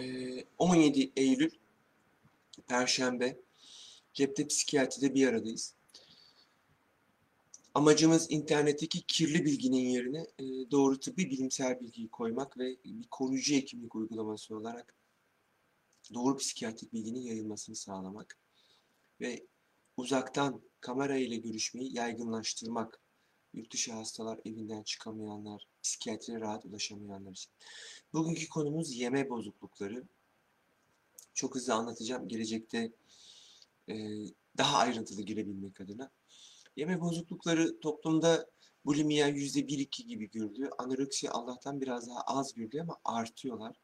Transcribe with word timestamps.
Ee, 0.00 0.44
17 0.58 1.12
Eylül 1.16 1.50
Perşembe 2.68 3.40
Cepte 4.12 4.46
Psikiyatri'de 4.46 5.14
bir 5.14 5.26
aradayız. 5.26 5.74
Amacımız 7.74 8.30
internetteki 8.30 9.02
kirli 9.02 9.44
bilginin 9.44 9.88
yerine 9.88 10.26
e, 10.38 10.70
doğru 10.70 11.00
tıbbi 11.00 11.30
bilimsel 11.30 11.80
bilgiyi 11.80 12.08
koymak 12.08 12.58
ve 12.58 12.76
bir 12.84 13.08
koruyucu 13.10 13.54
hekimlik 13.54 13.94
uygulaması 13.94 14.56
olarak 14.56 14.94
doğru 16.14 16.36
psikiyatrik 16.36 16.92
bilginin 16.92 17.20
yayılmasını 17.20 17.76
sağlamak 17.76 18.38
ve 19.20 19.46
uzaktan 19.96 20.60
kamera 20.80 21.16
ile 21.16 21.36
görüşmeyi 21.36 21.96
yaygınlaştırmak. 21.96 23.00
Yurt 23.54 23.72
dışı 23.72 23.92
hastalar, 23.92 24.40
evinden 24.44 24.82
çıkamayanlar, 24.82 25.66
psikiyatriye 25.82 26.40
rahat 26.40 26.64
ulaşamayanlar 26.64 27.30
için. 27.30 27.52
Bugünkü 28.12 28.48
konumuz 28.48 28.94
yeme 28.94 29.30
bozuklukları. 29.30 30.04
Çok 31.34 31.54
hızlı 31.54 31.74
anlatacağım. 31.74 32.28
Gelecekte 32.28 32.92
e, 33.88 33.94
daha 34.58 34.78
ayrıntılı 34.78 35.22
girebilmek 35.22 35.80
adına. 35.80 36.10
Yeme 36.76 37.00
bozuklukları 37.00 37.80
toplumda 37.80 38.46
bulimiya 38.84 39.28
yüzde 39.28 39.68
bir 39.68 39.78
iki 39.78 40.06
gibi 40.06 40.30
görülüyor. 40.30 40.72
Anoreksiya 40.78 41.32
Allah'tan 41.32 41.80
biraz 41.80 42.08
daha 42.08 42.20
az 42.20 42.54
görülüyor 42.54 42.84
ama 42.84 42.96
artıyorlar. 43.04 43.76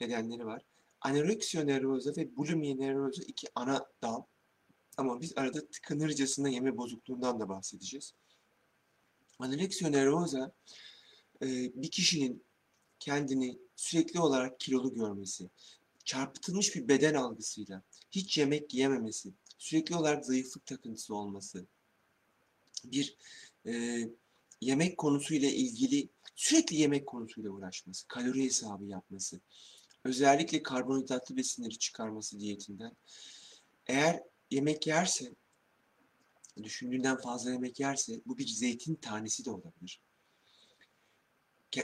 Nedenleri 0.00 0.46
var. 0.46 0.62
Anoreksiya 1.00 1.64
nervoza 1.64 2.16
ve 2.16 2.36
bulimiya 2.36 2.76
nervoza 2.76 3.22
iki 3.22 3.46
ana 3.54 3.86
dal. 4.02 4.22
Ama 4.96 5.20
biz 5.20 5.38
arada 5.38 5.66
tıkanırcasına 5.66 6.48
yeme 6.48 6.76
bozukluğundan 6.76 7.40
da 7.40 7.48
bahsedeceğiz. 7.48 8.14
Anoreksiya 9.38 9.90
nervoza 9.90 10.52
bir 11.42 11.90
kişinin 11.90 12.44
kendini 12.98 13.58
sürekli 13.76 14.20
olarak 14.20 14.60
kilolu 14.60 14.94
görmesi, 14.94 15.50
çarpıtılmış 16.04 16.74
bir 16.74 16.88
beden 16.88 17.14
algısıyla 17.14 17.82
hiç 18.10 18.38
yemek 18.38 18.74
yiyememesi, 18.74 19.32
sürekli 19.58 19.96
olarak 19.96 20.26
zayıflık 20.26 20.66
takıntısı 20.66 21.14
olması, 21.14 21.66
bir 22.84 23.16
e, 23.66 24.00
yemek 24.60 24.98
konusuyla 24.98 25.48
ilgili 25.48 26.08
sürekli 26.36 26.76
yemek 26.76 27.06
konusuyla 27.06 27.50
uğraşması, 27.50 28.08
kalori 28.08 28.44
hesabı 28.44 28.84
yapması, 28.84 29.40
özellikle 30.04 30.62
karbonhidratlı 30.62 31.36
besinleri 31.36 31.78
çıkarması 31.78 32.40
diyetinden. 32.40 32.96
Eğer 33.86 34.22
yemek 34.50 34.86
yerse, 34.86 35.34
düşündüğünden 36.62 37.16
fazla 37.16 37.50
yemek 37.50 37.80
yerse 37.80 38.20
bu 38.26 38.38
bir 38.38 38.46
zeytin 38.46 38.94
tanesi 38.94 39.44
de 39.44 39.50
olabilir. 39.50 40.00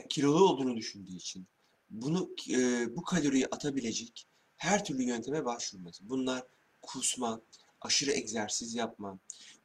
Kilolu 0.09 0.45
olduğunu 0.45 0.77
düşündüğü 0.77 1.17
için 1.17 1.47
bunu 1.91 2.31
e, 2.51 2.87
bu 2.97 3.03
kaloriyi 3.03 3.47
atabilecek 3.47 4.27
her 4.57 4.85
türlü 4.85 5.03
yönteme 5.03 5.45
başvurması. 5.45 6.09
Bunlar 6.09 6.45
kusma, 6.83 7.41
aşırı 7.81 8.13
egzersiz 8.13 8.75
yapma, 8.75 9.19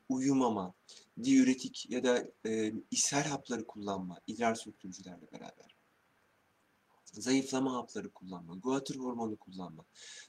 uyumama, 0.10 0.74
diüretik 1.24 1.90
ya 1.90 2.04
da 2.04 2.28
e, 2.46 2.74
ishal 2.92 3.24
hapları 3.24 3.68
kullanma, 3.68 4.20
idrar 4.28 4.56
söktürücülerle 4.56 5.32
beraber. 5.32 5.76
Zayıflama 7.06 7.74
hapları 7.74 8.10
kullanma, 8.10 8.56
guatr 8.56 8.96
hormonu 8.96 9.38
kullanma. 9.38 9.86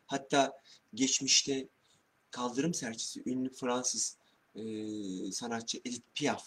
Hatta 0.06 0.52
geçmişte 0.94 1.68
kaldırım 2.30 2.74
serçesi 2.74 3.22
ünlü 3.26 3.52
Fransız 3.52 4.16
e, 4.54 4.62
sanatçı 5.32 5.78
Edith 5.84 6.06
Piaf 6.14 6.46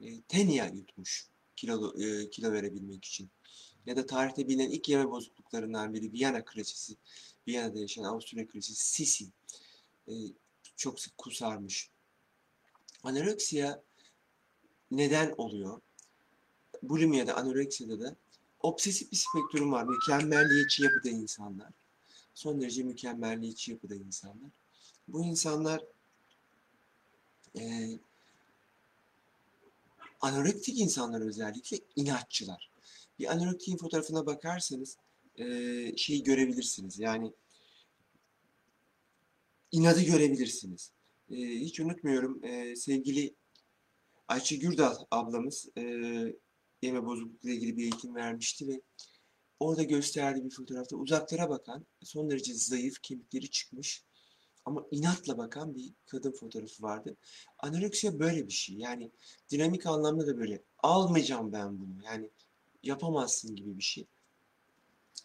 e, 0.00 0.20
tenya 0.20 0.66
yutmuş 0.66 1.31
kilo, 1.62 1.94
e, 1.98 2.30
kilo 2.30 2.52
verebilmek 2.52 3.04
için. 3.04 3.30
Ya 3.86 3.96
da 3.96 4.06
tarihte 4.06 4.48
bilinen 4.48 4.70
ilk 4.70 4.88
yeme 4.88 5.10
bozukluklarından 5.10 5.94
biri 5.94 6.12
Viyana 6.12 6.44
kraliçesi, 6.44 6.96
Viyana'da 7.48 7.78
yaşayan 7.78 8.04
Avusturya 8.04 8.46
kraliçesi 8.46 8.92
Sisi 8.92 9.26
e, 10.08 10.12
çok 10.76 11.00
sık 11.00 11.18
kusarmış. 11.18 11.90
Anoreksiya 13.02 13.82
neden 14.90 15.34
oluyor? 15.36 15.80
Bulimiyada, 16.82 17.36
anoreksiyada 17.36 18.00
da 18.00 18.16
obsesif 18.60 19.12
bir 19.12 19.16
spektrum 19.16 19.72
var. 19.72 19.84
Mükemmelliyetçi 19.84 20.82
yapıda 20.82 21.08
insanlar. 21.08 21.72
Son 22.34 22.60
derece 22.60 22.82
mükemmelliyetçi 22.82 23.70
yapıda 23.70 23.94
insanlar. 23.94 24.50
Bu 25.08 25.24
insanlar 25.24 25.84
e, 27.58 27.88
anorektik 30.22 30.78
insanlar 30.78 31.20
özellikle 31.20 31.78
inatçılar. 31.96 32.70
Bir 33.18 33.32
anorektiğin 33.32 33.78
fotoğrafına 33.78 34.26
bakarsanız 34.26 34.96
e, 35.36 35.44
şeyi 35.96 36.22
görebilirsiniz. 36.22 36.98
Yani 36.98 37.32
inadı 39.72 40.02
görebilirsiniz. 40.02 40.92
E, 41.30 41.36
hiç 41.36 41.80
unutmuyorum 41.80 42.44
e, 42.44 42.76
sevgili 42.76 43.34
Ayça 44.28 44.56
Gürdal 44.56 44.96
ablamız 45.10 45.68
e, 45.78 45.82
yeme 46.82 47.06
bozuklukla 47.06 47.50
ilgili 47.50 47.76
bir 47.76 47.82
eğitim 47.82 48.14
vermişti 48.14 48.68
ve 48.68 48.80
orada 49.60 49.82
gösterdiği 49.82 50.44
bir 50.44 50.50
fotoğrafta 50.50 50.96
uzaklara 50.96 51.50
bakan 51.50 51.86
son 52.02 52.30
derece 52.30 52.54
zayıf 52.54 53.02
kemikleri 53.02 53.50
çıkmış 53.50 54.04
ama 54.64 54.86
inatla 54.90 55.38
bakan 55.38 55.74
bir 55.74 55.92
kadın 56.06 56.32
fotoğrafı 56.32 56.82
vardı. 56.82 57.16
Anoreksiya 57.58 58.18
böyle 58.18 58.46
bir 58.46 58.52
şey. 58.52 58.76
Yani 58.76 59.10
dinamik 59.50 59.86
anlamda 59.86 60.26
da 60.26 60.38
böyle 60.38 60.62
almayacağım 60.78 61.52
ben 61.52 61.80
bunu. 61.80 62.04
Yani 62.04 62.30
yapamazsın 62.82 63.56
gibi 63.56 63.78
bir 63.78 63.82
şey. 63.82 64.06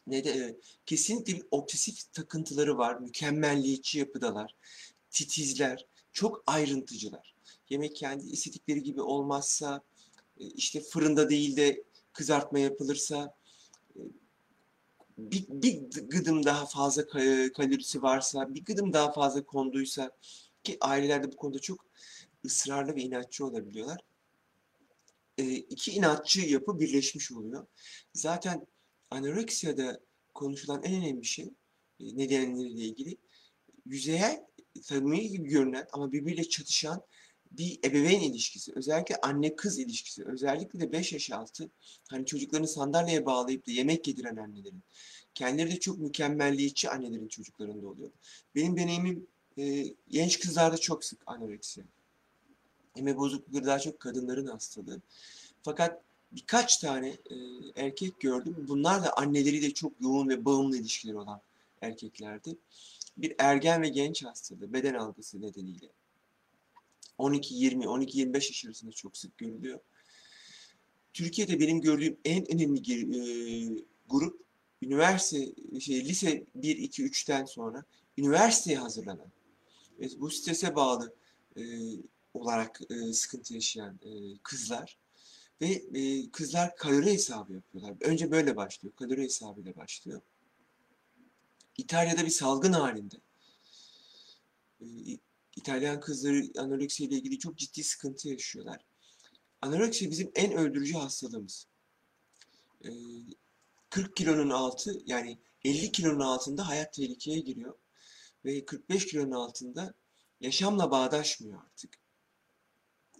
Ne 0.08 0.24
de 0.24 0.60
kesinlikle 0.86 1.34
bir 1.34 1.46
obsesif 1.52 2.14
takıntıları 2.14 2.78
var. 2.78 3.00
Mükemmelliyetçi 3.00 4.00
yapıdalar. 4.00 4.56
Titizler. 5.10 5.86
Çok 6.14 6.44
ayrıntıcılar. 6.48 7.36
Yemek 7.70 7.96
kendi 7.96 8.26
istedikleri 8.26 8.84
gibi 8.84 9.02
olmazsa, 9.02 9.82
e, 10.40 10.46
işte 10.46 10.82
fırında 10.82 11.30
değil 11.30 11.58
de 11.58 11.84
kızartma 12.14 12.60
yapılırsa, 12.60 13.37
bir, 15.18 15.46
bir 15.50 15.82
gıdım 16.10 16.46
daha 16.46 16.66
fazla 16.66 17.02
ka- 17.02 17.52
kalorisi 17.52 18.02
varsa, 18.02 18.54
bir 18.54 18.66
gıdım 18.66 18.94
daha 18.94 19.12
fazla 19.12 19.44
konduysa 19.46 20.12
ki 20.64 20.78
ailelerde 20.82 21.32
bu 21.32 21.36
konuda 21.36 21.60
çok 21.60 21.86
ısrarlı 22.46 22.96
ve 22.96 23.02
inatçı 23.02 23.46
olabiliyorlar. 23.46 23.98
E, 25.38 25.56
iki 25.56 25.92
inatçı 25.92 26.42
yapı 26.42 26.80
birleşmiş 26.80 27.32
oluyor. 27.32 27.68
Zaten 28.14 28.68
anoreksiyada 29.12 30.00
konuşulan 30.34 30.84
en 30.84 30.96
önemli 30.96 31.26
şey 31.26 31.46
e, 32.00 32.18
nedenleriyle 32.18 32.84
ilgili 32.84 33.18
yüzeyel 33.86 34.46
tanımı 34.88 35.16
gibi 35.16 35.50
görünen 35.50 35.88
ama 35.94 36.12
birbiriyle 36.12 36.50
çatışan 36.50 37.02
bir 37.52 37.80
ebeveyn 37.86 38.22
ilişkisi, 38.22 38.72
özellikle 38.76 39.16
anne 39.16 39.56
kız 39.56 39.80
ilişkisi, 39.80 40.26
özellikle 40.26 40.80
de 40.80 40.92
5 40.92 41.14
yaş 41.14 41.32
altı 41.32 41.70
hani 42.10 42.26
çocuklarını 42.26 42.68
sandalyeye 42.68 43.26
bağlayıp 43.26 43.68
da 43.68 43.72
yemek 43.72 44.08
yediren 44.08 44.36
annelerin, 44.36 44.84
kendileri 45.36 45.72
de 45.72 45.80
çok 45.80 45.98
mükemmelliyetçi 45.98 46.90
annelerin 46.90 47.28
çocuklarında 47.28 47.88
oluyor. 47.88 48.12
Benim 48.56 48.78
deneyimim 48.78 49.28
e, 49.58 49.86
genç 50.10 50.40
kızlarda 50.40 50.78
çok 50.78 51.06
sık 51.06 51.20
anoreksiya. 51.26 51.86
Yeme 52.96 53.18
bozuklukları 53.18 53.66
daha 53.66 53.80
çok 53.80 54.00
kadınların 54.00 54.48
hastalığı. 54.48 55.02
Fakat 55.64 56.02
birkaç 56.32 56.78
tane 56.78 57.10
e, 57.10 57.36
erkek 57.76 58.20
gördüm. 58.20 58.66
Bunlar 58.68 59.04
da 59.04 59.18
anneleriyle 59.18 59.74
çok 59.74 59.94
yoğun 60.02 60.30
ve 60.30 60.46
bağımlı 60.46 60.78
ilişkileri 60.78 61.18
olan 61.18 61.42
erkeklerdi. 61.82 62.58
Bir 63.18 63.36
ergen 63.40 63.82
ve 63.82 63.90
genç 63.90 64.24
hastalığı 64.24 64.74
beden 64.74 64.94
algısı 64.94 65.42
nedeniyle. 65.42 65.90
12-20, 67.20 67.84
12-25 67.84 68.36
yaş 68.36 68.66
arasında 68.66 68.92
çok 68.92 69.18
sık 69.18 69.38
görülüyor. 69.38 69.80
Türkiye'de 71.14 71.60
benim 71.60 71.82
gördüğüm 71.82 72.18
en 72.26 72.52
önemli 72.54 72.80
e, 72.80 73.20
grup 74.10 74.42
üniversite, 74.82 75.80
şey, 75.80 76.06
lise 76.06 76.46
1, 76.56 76.78
2, 76.78 77.04
3'ten 77.04 77.46
sonra 77.46 77.84
üniversiteye 78.18 78.78
hazırlanan 78.78 79.32
ve 80.00 80.08
bu 80.20 80.30
strese 80.30 80.76
bağlı 80.76 81.16
e, 81.58 81.62
olarak 82.34 82.82
e, 82.90 83.14
sıkıntı 83.14 83.54
yaşayan 83.54 84.00
e, 84.04 84.38
kızlar 84.44 84.98
ve 85.62 85.68
e, 85.94 86.32
kızlar 86.32 86.76
kalori 86.76 87.14
hesabı 87.14 87.54
yapıyorlar. 87.54 87.96
Önce 88.02 88.32
böyle 88.32 88.56
başlıyor, 88.56 88.96
kalori 88.96 89.24
hesabıyla 89.24 89.76
başlıyor. 89.76 90.22
İtalya'da 91.78 92.26
bir 92.26 92.30
salgın 92.30 92.74
halinde. 92.74 93.16
E, 94.82 94.86
İtalyan 95.68 96.00
kızları 96.00 96.44
anoreksiya 96.58 97.10
ile 97.10 97.16
ilgili 97.16 97.40
çok 97.40 97.58
ciddi 97.58 97.84
sıkıntı 97.84 98.30
yaşıyorlar. 98.30 98.82
Anoreksiya 99.62 100.12
bizim 100.12 100.32
en 100.36 100.54
öldürücü 100.54 100.94
hastalığımız. 100.94 101.68
Ee, 102.86 102.90
40 103.90 104.16
kilonun 104.16 104.50
altı 104.50 105.02
yani 105.06 105.40
50 105.64 105.92
kilonun 105.92 106.20
altında 106.20 106.68
hayat 106.68 106.94
tehlikeye 106.94 107.40
giriyor. 107.40 107.74
Ve 108.46 108.66
45 108.66 109.06
kilonun 109.06 109.32
altında 109.32 109.94
yaşamla 110.42 110.92
bağdaşmıyor 110.92 111.62
artık. 111.66 111.98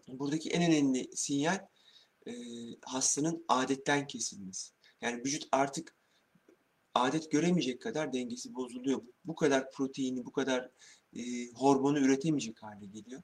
Buradaki 0.08 0.50
en 0.50 0.72
önemli 0.72 1.10
sinyal 1.16 1.68
e, 2.28 2.32
hastanın 2.82 3.46
adetten 3.48 4.08
kesilmesi. 4.08 4.74
Yani 5.02 5.24
vücut 5.24 5.48
artık 5.52 5.96
adet 6.94 7.32
göremeyecek 7.32 7.82
kadar 7.82 8.14
dengesi 8.14 8.56
bozuluyor. 8.56 9.02
Bu 9.26 9.36
kadar 9.36 9.72
proteini, 9.72 10.26
bu 10.26 10.32
kadar 10.32 10.72
e, 11.18 11.52
hormonu 11.52 12.00
üretemeyecek 12.00 12.64
hale 12.64 12.86
geliyor. 12.86 13.22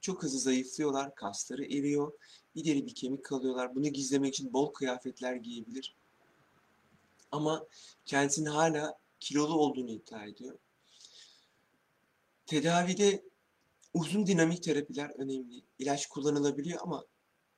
Çok 0.00 0.22
hızlı 0.22 0.38
zayıflıyorlar, 0.38 1.14
kasları 1.14 1.64
eriyor, 1.64 2.12
bir 2.54 2.64
deri 2.64 2.86
bir 2.86 2.94
kemik 2.94 3.24
kalıyorlar. 3.24 3.74
Bunu 3.74 3.88
gizlemek 3.88 4.34
için 4.34 4.52
bol 4.52 4.72
kıyafetler 4.72 5.34
giyebilir. 5.34 5.96
Ama 7.32 7.66
kendisinin 8.04 8.50
hala 8.50 8.98
kilolu 9.20 9.54
olduğunu 9.54 9.90
iddia 9.90 10.24
ediyor. 10.24 10.58
Tedavide 12.46 13.24
uzun 13.94 14.26
dinamik 14.26 14.62
terapiler 14.62 15.10
önemli. 15.10 15.62
İlaç 15.78 16.06
kullanılabiliyor 16.06 16.80
ama 16.82 17.04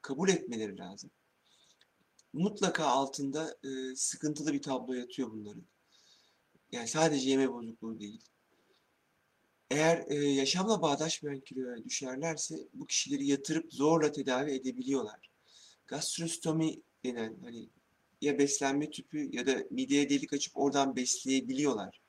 kabul 0.03 0.29
etmeleri 0.29 0.79
lazım. 0.79 1.11
Mutlaka 2.33 2.85
altında 2.85 3.57
e, 3.65 3.97
sıkıntılı 3.97 4.53
bir 4.53 4.63
tablo 4.63 4.93
yatıyor 4.93 5.31
bunların. 5.31 5.65
Yani 6.73 6.89
sadece 6.89 7.31
yeme 7.31 7.53
bozukluğu 7.53 8.01
değil. 8.01 8.23
Eğer 9.71 10.05
e, 10.09 10.15
yaşamla 10.15 10.83
bağdaşmayan 10.83 11.41
kiloya 11.41 11.85
düşerlerse 11.85 12.59
bu 12.75 12.87
kişileri 12.87 13.27
yatırıp 13.27 13.73
zorla 13.73 14.13
tedavi 14.13 14.51
edebiliyorlar. 14.51 15.31
Gastrostomi 15.87 16.81
denen 17.05 17.37
hani 17.45 17.69
ya 18.21 18.39
beslenme 18.39 18.91
tüpü 18.91 19.37
ya 19.37 19.47
da 19.47 19.65
mideye 19.71 20.11
delik 20.11 20.33
açıp 20.33 20.57
oradan 20.57 20.97
besleyebiliyorlar. 20.97 22.01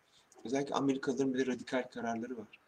Özellikle 0.45 0.75
Amerikalıların 0.75 1.33
bile 1.33 1.45
radikal 1.45 1.83
kararları 1.91 2.37
var. 2.37 2.59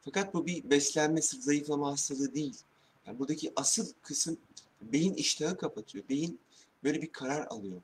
Fakat 0.00 0.34
bu 0.34 0.46
bir 0.46 0.70
beslenme, 0.70 1.22
sırf 1.22 1.42
zayıflama 1.42 1.92
hastalığı 1.92 2.34
değil. 2.34 2.56
Yani 3.06 3.18
buradaki 3.18 3.52
asıl 3.56 3.92
kısım 4.02 4.38
beyin 4.82 5.14
iştahı 5.14 5.56
kapatıyor. 5.56 6.04
Beyin 6.08 6.40
böyle 6.84 7.02
bir 7.02 7.12
karar 7.12 7.46
alıyor. 7.46 7.82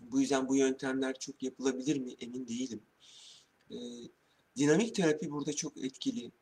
Bu 0.00 0.20
yüzden 0.20 0.48
bu 0.48 0.56
yöntemler 0.56 1.18
çok 1.18 1.42
yapılabilir 1.42 1.96
mi 1.96 2.14
emin 2.20 2.48
değilim. 2.48 2.80
Ee, 3.70 3.76
dinamik 4.56 4.94
terapi 4.94 5.30
burada 5.30 5.52
çok 5.52 5.84
etkili. 5.84 6.32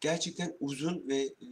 Gerçekten 0.00 0.56
uzun 0.60 1.08
ve 1.08 1.22
e, 1.22 1.46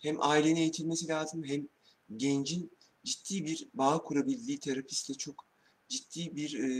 hem 0.00 0.22
ailenin 0.22 0.56
eğitilmesi 0.56 1.08
lazım 1.08 1.44
hem 1.44 1.68
gencin 2.16 2.70
ciddi 3.04 3.44
bir 3.44 3.68
bağ 3.74 4.02
kurabildiği 4.02 4.58
terapistle 4.60 5.14
çok 5.14 5.46
ciddi 5.88 6.36
bir 6.36 6.54
e, 6.54 6.70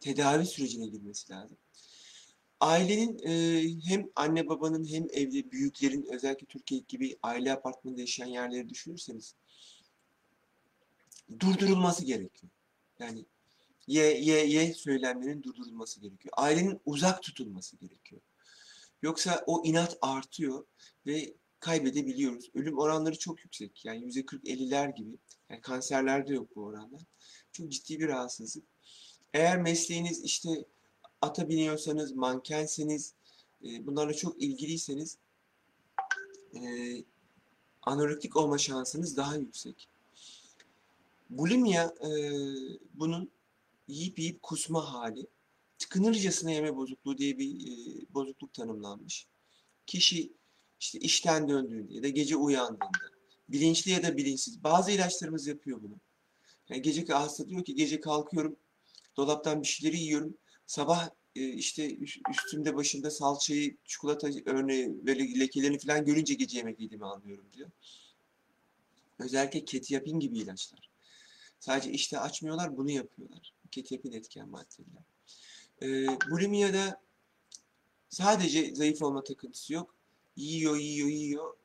tedavi 0.00 0.46
sürecine 0.46 0.86
girmesi 0.86 1.32
lazım. 1.32 1.56
Ailenin 2.60 3.18
e, 3.18 3.64
hem 3.84 4.10
anne 4.16 4.48
babanın 4.48 4.84
hem 4.84 5.06
evde 5.12 5.50
büyüklerin 5.50 6.06
özellikle 6.12 6.46
Türkiye 6.46 6.80
gibi 6.88 7.18
aile 7.22 7.52
apartmanında 7.52 8.00
yaşayan 8.00 8.26
yerleri 8.26 8.68
düşünürseniz 8.68 9.34
durdurulması 11.40 12.04
gerekiyor. 12.04 12.52
Yani 12.98 13.26
ye 13.86 14.20
ye 14.20 14.46
ye 14.46 14.74
söylemlerin 14.74 15.42
durdurulması 15.42 16.00
gerekiyor. 16.00 16.34
Ailenin 16.36 16.80
uzak 16.86 17.22
tutulması 17.22 17.76
gerekiyor. 17.76 18.20
Yoksa 19.02 19.44
o 19.46 19.62
inat 19.64 19.98
artıyor 20.02 20.64
ve 21.06 21.34
kaybedebiliyoruz. 21.60 22.50
Ölüm 22.54 22.78
oranları 22.78 23.18
çok 23.18 23.44
yüksek. 23.44 23.84
Yani 23.84 24.04
yüzde 24.04 24.20
40-50'ler 24.20 24.94
gibi. 24.94 25.18
Yani 25.50 25.60
kanserlerde 25.60 26.34
yok 26.34 26.56
bu 26.56 26.64
oranlar. 26.64 27.00
Çok 27.52 27.72
ciddi 27.72 28.00
bir 28.00 28.08
rahatsızlık. 28.08 28.64
Eğer 29.34 29.62
mesleğiniz 29.62 30.24
işte 30.24 30.64
ata 31.22 31.48
biniyorsanız, 31.48 32.12
mankenseniz, 32.12 33.14
e, 33.64 33.86
bunlarla 33.86 34.14
çok 34.14 34.42
ilgiliyseniz 34.42 35.18
e, 36.54 36.60
anorektik 37.82 38.36
olma 38.36 38.58
şansınız 38.58 39.16
daha 39.16 39.36
yüksek. 39.36 39.88
Bulimya 41.30 41.94
e, 42.00 42.10
bunun 42.94 43.30
yiyip 43.88 44.18
yiyip 44.18 44.42
kusma 44.42 44.92
hali. 44.92 45.26
Tıkınırcasına 45.78 46.50
yeme 46.50 46.76
bozukluğu 46.76 47.18
diye 47.18 47.38
bir 47.38 47.68
e, 47.68 48.06
bozukluk 48.14 48.52
tanımlanmış. 48.52 49.26
Kişi 49.86 50.32
işte 50.80 50.98
işten 50.98 51.48
döndüğünde 51.48 51.94
ya 51.94 52.02
da 52.02 52.08
gece 52.08 52.36
uyandığında 52.36 53.16
bilinçli 53.48 53.90
ya 53.90 54.02
da 54.02 54.16
bilinçsiz 54.16 54.64
bazı 54.64 54.90
ilaçlarımız 54.90 55.46
yapıyor 55.46 55.82
bunu. 55.82 56.00
Yani 56.68 56.82
gece 56.82 57.04
hasta 57.04 57.48
diyor 57.48 57.64
ki 57.64 57.74
gece 57.74 58.00
kalkıyorum 58.00 58.56
dolaptan 59.16 59.62
bir 59.62 59.66
şeyleri 59.66 59.98
yiyorum. 59.98 60.38
Sabah 60.66 61.10
e, 61.36 61.48
işte 61.48 61.98
üstümde 62.30 62.76
başımda 62.76 63.10
salçayı, 63.10 63.76
çikolata 63.84 64.28
örneği 64.46 65.06
böyle 65.06 65.40
lekelerini 65.40 65.78
falan 65.78 66.04
görünce 66.04 66.34
gece 66.34 66.58
yemek 66.58 66.80
yediğimi 66.80 67.06
anlıyorum 67.06 67.46
diyor. 67.52 67.70
Özellikle 69.18 69.64
ketiapin 69.64 70.20
gibi 70.20 70.38
ilaçlar. 70.38 70.90
Sadece 71.60 71.90
işte 71.90 72.18
açmıyorlar, 72.18 72.76
bunu 72.76 72.90
yapıyorlar. 72.90 73.54
Ketiapin 73.70 74.12
etken 74.12 74.48
maddeler. 74.48 75.02
E, 75.82 76.06
bulimiyada 76.30 77.00
sadece 78.08 78.74
zayıf 78.74 79.02
olma 79.02 79.24
takıntısı 79.24 79.72
yok. 79.72 79.94
Yiyor, 80.36 80.76
yiyor, 80.76 81.08
yiyor. 81.08 81.56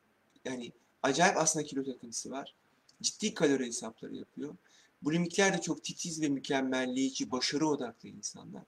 Yani 0.44 0.72
acayip 1.02 1.36
aslında 1.36 1.66
kilo 1.66 1.84
takıntısı 1.84 2.30
var. 2.30 2.54
Ciddi 3.02 3.34
kalori 3.34 3.66
hesapları 3.66 4.14
yapıyor. 4.14 4.56
Bulimikler 5.02 5.56
de 5.56 5.60
çok 5.60 5.84
titiz 5.84 6.22
ve 6.22 6.28
mükemmelleyici, 6.28 7.30
başarı 7.30 7.68
odaklı 7.68 8.08
insanlar. 8.08 8.62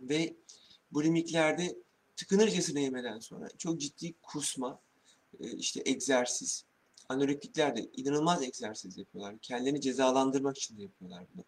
Ve 0.00 0.36
bulimiklerde 0.92 1.76
tıkınırcasına 2.16 2.80
yemeden 2.80 3.18
sonra 3.18 3.48
çok 3.58 3.80
ciddi 3.80 4.14
kusma, 4.22 4.80
e, 5.40 5.56
işte 5.56 5.82
egzersiz, 5.84 6.64
anorektikler 7.08 7.76
de 7.76 7.88
inanılmaz 7.96 8.42
egzersiz 8.42 8.98
yapıyorlar. 8.98 9.38
Kendilerini 9.38 9.80
cezalandırmak 9.80 10.58
için 10.58 10.78
de 10.78 10.82
yapıyorlar 10.82 11.24
bunu. 11.34 11.44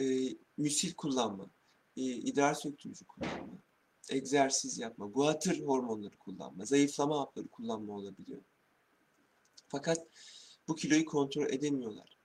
E, 0.00 0.36
müsil 0.56 0.94
kullanma, 0.94 1.50
e, 1.96 2.02
idrar 2.02 2.54
söktürücü 2.54 3.04
kullanma, 3.04 3.58
egzersiz 4.10 4.78
yapma, 4.78 5.06
guatr 5.06 5.60
hormonları 5.60 6.16
kullanma, 6.16 6.64
zayıflama 6.64 7.20
hapları 7.20 7.48
kullanma 7.48 7.92
olabiliyor. 7.92 8.42
Fakat 9.68 10.06
bu 10.68 10.76
kiloyu 10.76 11.04
kontrol 11.04 11.46
edemiyorlar. 11.50 12.18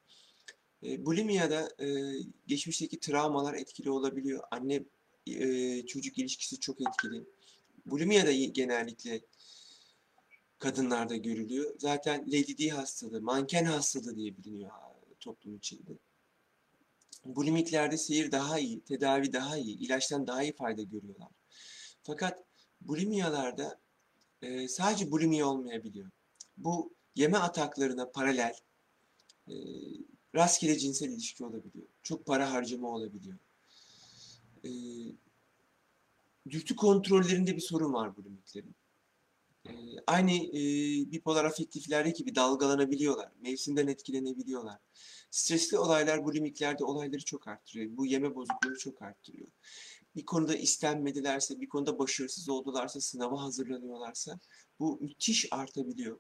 E, 0.84 1.06
bulimiyada 1.06 1.70
e, 1.80 1.88
geçmişteki 2.48 3.00
travmalar 3.00 3.54
etkili 3.54 3.90
olabiliyor. 3.90 4.44
Anne 4.52 4.84
e, 5.28 5.86
çocuk 5.86 6.18
ilişkisi 6.18 6.60
çok 6.60 6.82
etkili. 6.82 7.24
Bulimiyada 7.86 8.32
genellikle 8.32 9.22
kadınlarda 10.60 11.16
görülüyor. 11.16 11.76
Zaten 11.78 12.22
Lady 12.28 12.58
D 12.58 12.70
hastalığı, 12.70 13.22
manken 13.22 13.66
hastalığı 13.66 14.16
diye 14.16 14.38
biliniyor 14.38 14.72
toplum 15.20 15.56
içinde. 15.56 15.92
Bulimiklerde 17.26 17.98
seyir 17.98 18.32
daha 18.32 18.60
iyi, 18.60 18.82
tedavi 18.82 19.34
daha 19.34 19.58
iyi, 19.58 19.78
ilaçtan 19.78 20.28
daha 20.28 20.44
iyi 20.44 20.54
fayda 20.54 20.82
görüyorlar. 20.82 21.30
Fakat 22.04 22.44
bulimiyalarda 22.82 23.80
e, 24.42 24.68
sadece 24.68 25.12
bulimiya 25.12 25.48
olmayabiliyor. 25.48 26.12
Bu 26.58 26.94
yeme 27.16 27.38
ataklarına 27.38 28.12
paralel 28.12 28.56
e, 29.48 29.54
rastgele 30.36 30.78
cinsel 30.80 31.10
ilişki 31.10 31.46
olabiliyor. 31.46 31.88
Çok 32.04 32.26
para 32.26 32.52
harcama 32.52 32.88
olabiliyor. 32.88 33.38
E, 34.64 34.70
dürtü 36.50 36.76
kontrollerinde 36.76 37.56
bir 37.56 37.62
sorun 37.62 37.94
var 37.94 38.18
bu 38.18 38.24
limitlerin. 38.24 38.70
E, 38.70 38.81
aynı 40.08 40.32
e, 40.32 40.62
bipolar 41.12 41.46
afektiflerdeki 41.46 42.18
gibi 42.18 42.36
dalgalanabiliyorlar. 42.36 43.32
Mevsimden 43.42 43.88
etkilenebiliyorlar. 43.88 44.80
Stresli 45.32 45.78
olaylar 45.78 46.26
bu 46.26 46.34
limitlerde 46.34 46.84
olayları 46.84 47.26
çok 47.26 47.48
arttırıyor. 47.48 47.98
Bu 47.98 48.06
yeme 48.06 48.36
bozukluğunu 48.36 48.78
çok 48.78 49.02
arttırıyor. 49.02 49.48
Bir 50.16 50.26
konuda 50.26 50.56
istenmedilerse, 50.56 51.62
bir 51.62 51.70
konuda 51.70 52.00
başarısız 52.00 52.50
oldularsa, 52.50 53.02
sınava 53.02 53.42
hazırlanıyorlarsa 53.42 54.40
bu 54.80 54.98
müthiş 55.02 55.54
artabiliyor. 55.54 56.20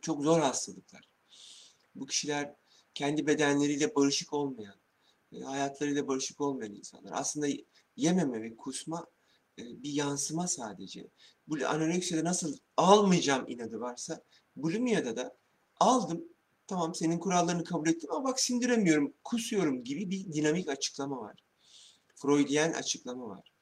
Çok 0.00 0.22
zor 0.22 0.40
hastalıklar. 0.40 1.08
Bu 1.94 2.06
kişiler 2.06 2.54
kendi 2.94 3.26
bedenleriyle 3.26 3.94
barışık 3.94 4.32
olmayan, 4.32 4.76
e, 5.32 5.40
hayatlarıyla 5.40 6.08
barışık 6.08 6.40
olmayan 6.40 6.74
insanlar. 6.74 7.10
Aslında 7.14 7.46
yememe 7.96 8.42
ve 8.42 8.56
kusma 8.56 9.06
bir 9.58 9.92
yansıma 9.92 10.48
sadece. 10.48 11.08
Bu 11.48 11.66
anoreksiyada 11.66 12.24
nasıl 12.24 12.56
almayacağım 12.76 13.44
inadı 13.48 13.80
varsa 13.80 14.22
bulimiyada 14.56 15.16
da 15.16 15.36
aldım 15.80 16.24
tamam 16.66 16.94
senin 16.94 17.18
kurallarını 17.18 17.64
kabul 17.64 17.88
ettim 17.88 18.10
ama 18.12 18.24
bak 18.24 18.40
sindiremiyorum, 18.40 19.14
kusuyorum 19.24 19.84
gibi 19.84 20.10
bir 20.10 20.32
dinamik 20.32 20.68
açıklama 20.68 21.20
var. 21.20 21.44
Freudiyen 22.14 22.72
açıklama 22.72 23.28
var. 23.28 23.52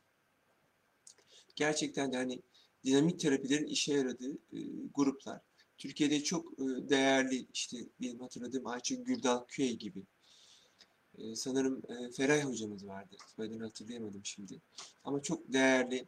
Gerçekten 1.56 2.12
de 2.12 2.16
hani 2.16 2.42
dinamik 2.84 3.20
terapilerin 3.20 3.66
işe 3.66 3.94
yaradığı 3.94 4.32
e, 4.32 4.58
gruplar. 4.94 5.40
Türkiye'de 5.78 6.22
çok 6.22 6.52
e, 6.52 6.88
değerli 6.88 7.46
işte 7.54 7.78
benim 8.00 8.20
hatırladığım 8.20 8.66
Ayça 8.66 8.94
Gürdal 8.94 9.44
Küey 9.48 9.78
gibi. 9.78 10.02
E, 11.20 11.36
sanırım 11.36 11.82
e, 11.88 12.10
Feray 12.10 12.42
hocamız 12.42 12.86
vardı. 12.86 13.16
Soyadını 13.36 13.64
hatırlayamadım 13.64 14.24
şimdi. 14.24 14.60
Ama 15.04 15.22
çok 15.22 15.52
değerli 15.52 16.06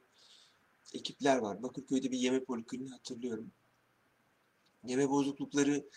ekipler 0.95 1.37
var. 1.37 1.62
Bakırköy'de 1.62 2.11
bir 2.11 2.19
yeme 2.19 2.45
polikliniği 2.45 2.90
hatırlıyorum. 2.90 3.52
Yeme 4.87 5.11
bozuklukları 5.11 5.88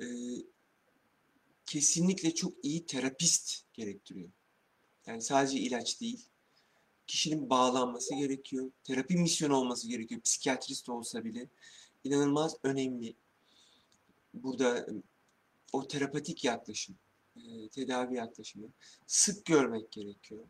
e, 0.00 0.06
kesinlikle 1.66 2.34
çok 2.34 2.64
iyi 2.64 2.86
terapist 2.86 3.64
gerektiriyor. 3.72 4.30
Yani 5.06 5.22
sadece 5.22 5.58
ilaç 5.58 6.00
değil. 6.00 6.26
Kişinin 7.06 7.50
bağlanması 7.50 8.14
gerekiyor. 8.14 8.72
Terapi 8.84 9.16
misyonu 9.16 9.56
olması 9.56 9.88
gerekiyor. 9.88 10.20
Psikiyatrist 10.20 10.88
olsa 10.88 11.24
bile. 11.24 11.48
İnanılmaz 12.04 12.56
önemli. 12.62 13.14
Burada 14.34 14.78
e, 14.78 14.92
o 15.72 15.88
terapatik 15.88 16.44
yaklaşım, 16.44 16.98
e, 17.36 17.68
tedavi 17.68 18.16
yaklaşımı 18.16 18.68
sık 19.06 19.44
görmek 19.44 19.92
gerekiyor. 19.92 20.44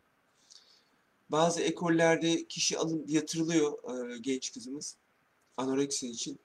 Bazı 1.29 1.61
ekollerde 1.61 2.47
kişi 2.47 2.77
alın 2.77 3.05
yatırılıyor 3.07 3.73
e, 4.13 4.17
genç 4.17 4.53
kızımız 4.53 4.97
anoreksiya 5.57 6.11
için. 6.11 6.39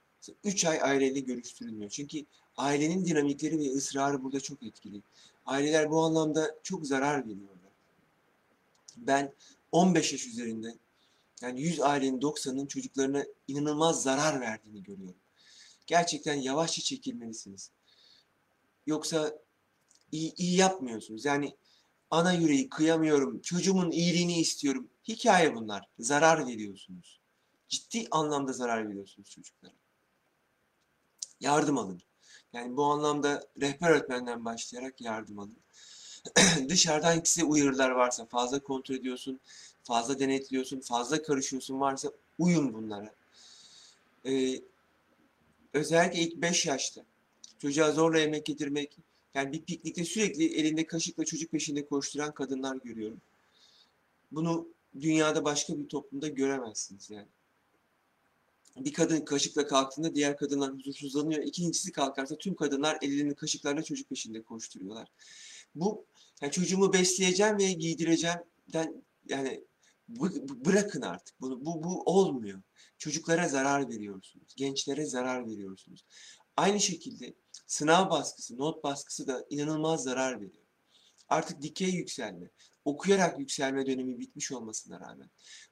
3 0.45 0.65
ay 0.65 0.83
aileyle 0.83 1.21
görüştürülmüyor. 1.21 1.91
Çünkü 1.91 2.25
ailenin 2.57 3.05
dinamikleri 3.05 3.59
ve 3.59 3.73
ısrarı 3.73 4.25
burada 4.25 4.41
çok 4.41 4.63
etkili. 4.63 5.03
Aileler 5.47 5.91
bu 5.91 6.03
anlamda 6.03 6.59
çok 6.63 6.87
zarar 6.87 7.25
veriyorlar. 7.25 7.73
Ben 8.97 9.33
15 9.73 10.13
yaş 10.13 10.27
üzerinde 10.27 10.75
yani 11.43 11.61
100 11.61 11.81
ailenin 11.81 12.21
90'ının 12.21 12.67
çocuklarına 12.67 13.25
inanılmaz 13.49 14.03
zarar 14.03 14.41
verdiğini 14.41 14.83
görüyorum. 14.83 15.21
Gerçekten 15.87 16.35
yavaşça 16.35 16.83
çekilmelisiniz. 16.83 17.71
Yoksa 18.87 19.39
iyi, 20.13 20.35
iyi 20.35 20.57
yapmıyorsunuz. 20.57 21.25
Yani 21.25 21.57
ana 22.11 22.33
yüreği 22.33 22.69
kıyamıyorum, 22.69 23.41
çocuğumun 23.41 23.91
iyiliğini 23.91 24.41
istiyorum. 24.41 24.89
Hikaye 25.09 25.55
bunlar. 25.55 25.89
Zarar 25.99 26.47
veriyorsunuz. 26.47 27.21
Ciddi 27.69 28.07
anlamda 28.11 28.53
zarar 28.53 28.89
veriyorsunuz 28.89 29.31
çocuklara. 29.31 29.73
Yardım 31.41 31.79
alın. 31.79 32.03
Yani 32.53 32.77
bu 32.77 32.85
anlamda 32.85 33.49
rehber 33.61 33.91
öğretmenden 33.91 34.45
başlayarak 34.45 35.01
yardım 35.01 35.39
alın. 35.39 35.57
Dışarıdan 36.69 37.21
size 37.25 37.47
uyarılar 37.47 37.91
varsa, 37.91 38.27
fazla 38.27 38.59
kontrol 38.59 38.95
ediyorsun, 38.95 39.41
fazla 39.83 40.19
denetliyorsun, 40.19 40.81
fazla 40.81 41.23
karışıyorsun 41.23 41.81
varsa 41.81 42.13
uyun 42.39 42.75
bunlara. 42.75 43.15
Ee, 44.27 44.61
özellikle 45.73 46.21
ilk 46.21 46.37
5 46.37 46.67
yaşta 46.67 47.05
çocuğa 47.59 47.93
zorla 47.93 48.19
yemek 48.19 48.47
getirmek, 48.47 48.97
yani 49.35 49.53
bir 49.53 49.63
piknikte 49.63 50.05
sürekli 50.05 50.55
elinde 50.55 50.87
kaşıkla 50.87 51.25
çocuk 51.25 51.51
peşinde 51.51 51.87
koşturan 51.87 52.35
kadınlar 52.35 52.77
görüyorum. 52.77 53.21
Bunu 54.33 54.69
dünyada 55.01 55.45
başka 55.45 55.79
bir 55.79 55.89
toplumda 55.89 56.29
göremezsiniz 56.29 57.11
yani. 57.11 57.29
Bir 58.77 58.93
kadın 58.93 59.21
kaşıkla 59.21 59.67
kalktığında 59.67 60.15
diğer 60.15 60.37
kadınlar 60.37 60.73
huzursuzlanıyor. 60.73 61.43
İkincisi 61.43 61.93
kalkarsa 61.93 62.39
tüm 62.39 62.55
kadınlar 62.55 62.99
ellerini 63.03 63.35
kaşıklarla 63.35 63.83
çocuk 63.83 64.09
peşinde 64.09 64.43
koşturuyorlar. 64.43 65.09
Bu 65.75 66.05
yani 66.43 66.53
çocuğumu 66.53 66.93
besleyeceğim 66.93 67.59
ve 67.59 67.73
giydireceğim 67.73 68.39
den, 68.73 69.03
yani 69.29 69.65
bırakın 70.65 71.03
artık 71.03 71.41
bunu. 71.41 71.65
Bu, 71.67 71.83
bu 71.85 72.03
olmuyor. 72.03 72.63
Çocuklara 72.99 73.49
zarar 73.49 73.89
veriyorsunuz. 73.89 74.55
Gençlere 74.57 75.07
zarar 75.07 75.47
veriyorsunuz. 75.47 76.05
Aynı 76.57 76.81
şekilde 76.81 77.35
sınav 77.69 78.11
baskısı, 78.11 78.59
not 78.59 78.85
baskısı 78.85 79.27
da 79.27 79.47
inanılmaz 79.51 80.03
zarar 80.03 80.37
veriyor. 80.37 80.65
Artık 81.29 81.63
dikey 81.63 81.91
yükselme, 81.91 82.51
okuyarak 82.85 83.39
yükselme 83.39 83.87
dönemi 83.87 84.19
bitmiş 84.19 84.53
olmasına 84.53 85.01
rağmen, 85.01 85.31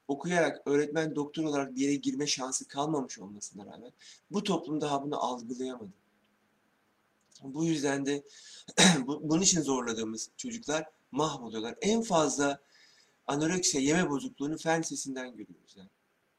okuyarak 0.09 0.63
öğretmen 0.67 1.15
doktor 1.15 1.45
olarak 1.45 1.75
bir 1.75 1.81
yere 1.81 1.95
girme 1.95 2.27
şansı 2.27 2.69
kalmamış 2.69 3.19
olmasına 3.19 3.67
rağmen 3.67 3.93
bu 4.31 4.43
toplum 4.43 4.81
daha 4.81 5.03
bunu 5.03 5.25
algılayamadı. 5.25 5.93
Bu 7.43 7.65
yüzden 7.65 8.07
de 8.07 8.25
bunun 9.07 9.43
için 9.43 9.63
zorladığımız 9.63 10.31
çocuklar 10.37 10.87
mahvoluyorlar. 11.11 11.75
En 11.81 12.03
fazla 12.03 12.61
anoreksiya, 13.27 13.85
yeme 13.85 14.11
bozukluğunu 14.11 14.59
fen 14.59 14.83
sesinden 14.83 15.37
görüyoruz 15.37 15.77
yani. 15.77 15.91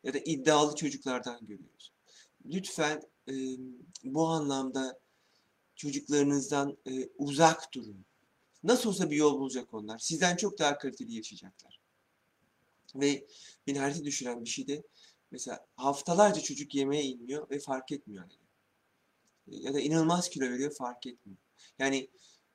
Ya 0.04 0.14
da 0.14 0.20
iddialı 0.26 0.76
çocuklardan 0.76 1.40
görüyoruz. 1.42 1.92
Lütfen 2.46 3.02
e, 3.28 3.34
bu 4.04 4.28
anlamda 4.28 5.00
çocuklarınızdan 5.78 6.78
e, 6.88 7.10
uzak 7.18 7.74
durun. 7.74 8.06
Nasıl 8.64 8.90
olsa 8.90 9.12
bir 9.12 9.16
yol 9.16 9.40
bulacak 9.40 9.74
onlar. 9.74 10.00
Sizden 10.00 10.36
çok 10.36 10.60
daha 10.60 10.78
kaliteli 10.78 11.14
yaşayacaklar. 11.14 11.80
Ve 12.96 13.28
beni 13.68 13.80
harita 13.80 14.04
düşüren 14.04 14.46
bir 14.46 14.50
şey 14.50 14.68
de 14.68 14.84
mesela 15.32 15.66
haftalarca 15.76 16.42
çocuk 16.42 16.76
yemeğe 16.76 17.04
inmiyor 17.04 17.50
ve 17.50 17.60
fark 17.60 17.92
etmiyor 17.92 18.24
yani. 18.24 18.48
Ya 19.66 19.74
da 19.74 19.80
inanılmaz 19.80 20.30
kilo 20.30 20.46
veriyor 20.46 20.72
fark 20.72 21.08
etmiyor. 21.08 21.38
Yani 21.80 22.10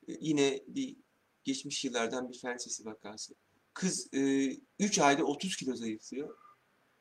e, 0.09 0.13
yine 0.21 0.63
bir 0.67 0.97
geçmiş 1.45 1.85
yıllardan 1.85 2.31
bir 2.31 2.39
fen 2.39 2.57
sesi 2.57 2.85
vakası. 2.85 3.35
Kız 3.75 4.09
3 4.13 4.99
e, 4.99 5.03
ayda 5.03 5.25
30 5.25 5.57
kilo 5.57 5.77
zayıflıyor 5.77 6.39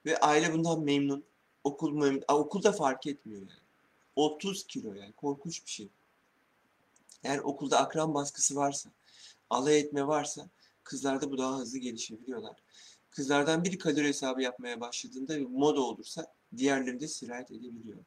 ve 0.06 0.18
aile 0.18 0.54
bundan 0.54 0.84
memnun. 0.84 1.26
Okul 1.64 1.92
memnun. 1.92 2.24
Okulda 2.28 2.72
fark 2.72 3.08
etmiyor 3.08 3.42
yani. 3.42 3.62
30 4.16 4.68
kilo 4.68 4.94
yani 4.94 5.14
korkunç 5.14 5.66
bir 5.66 5.72
şey. 5.72 5.90
Eğer 7.24 7.38
okulda 7.40 7.80
akran 7.80 8.14
baskısı 8.14 8.56
varsa, 8.56 8.92
alay 9.50 9.80
etme 9.80 10.08
varsa 10.08 10.50
kızlarda 10.84 11.32
bu 11.32 11.38
daha 11.38 11.60
hızlı 11.60 11.78
gelişebiliyorlar. 11.78 12.64
Kızlardan 13.10 13.64
biri 13.64 13.78
kalori 13.78 14.08
hesabı 14.08 14.42
yapmaya 14.42 14.82
başladığında 14.82 15.40
bir 15.40 15.46
moda 15.46 15.82
olursa 15.82 16.34
diğerleri 16.58 17.00
de 17.00 17.08
sirayet 17.08 17.52
edebiliyor. 17.52 18.06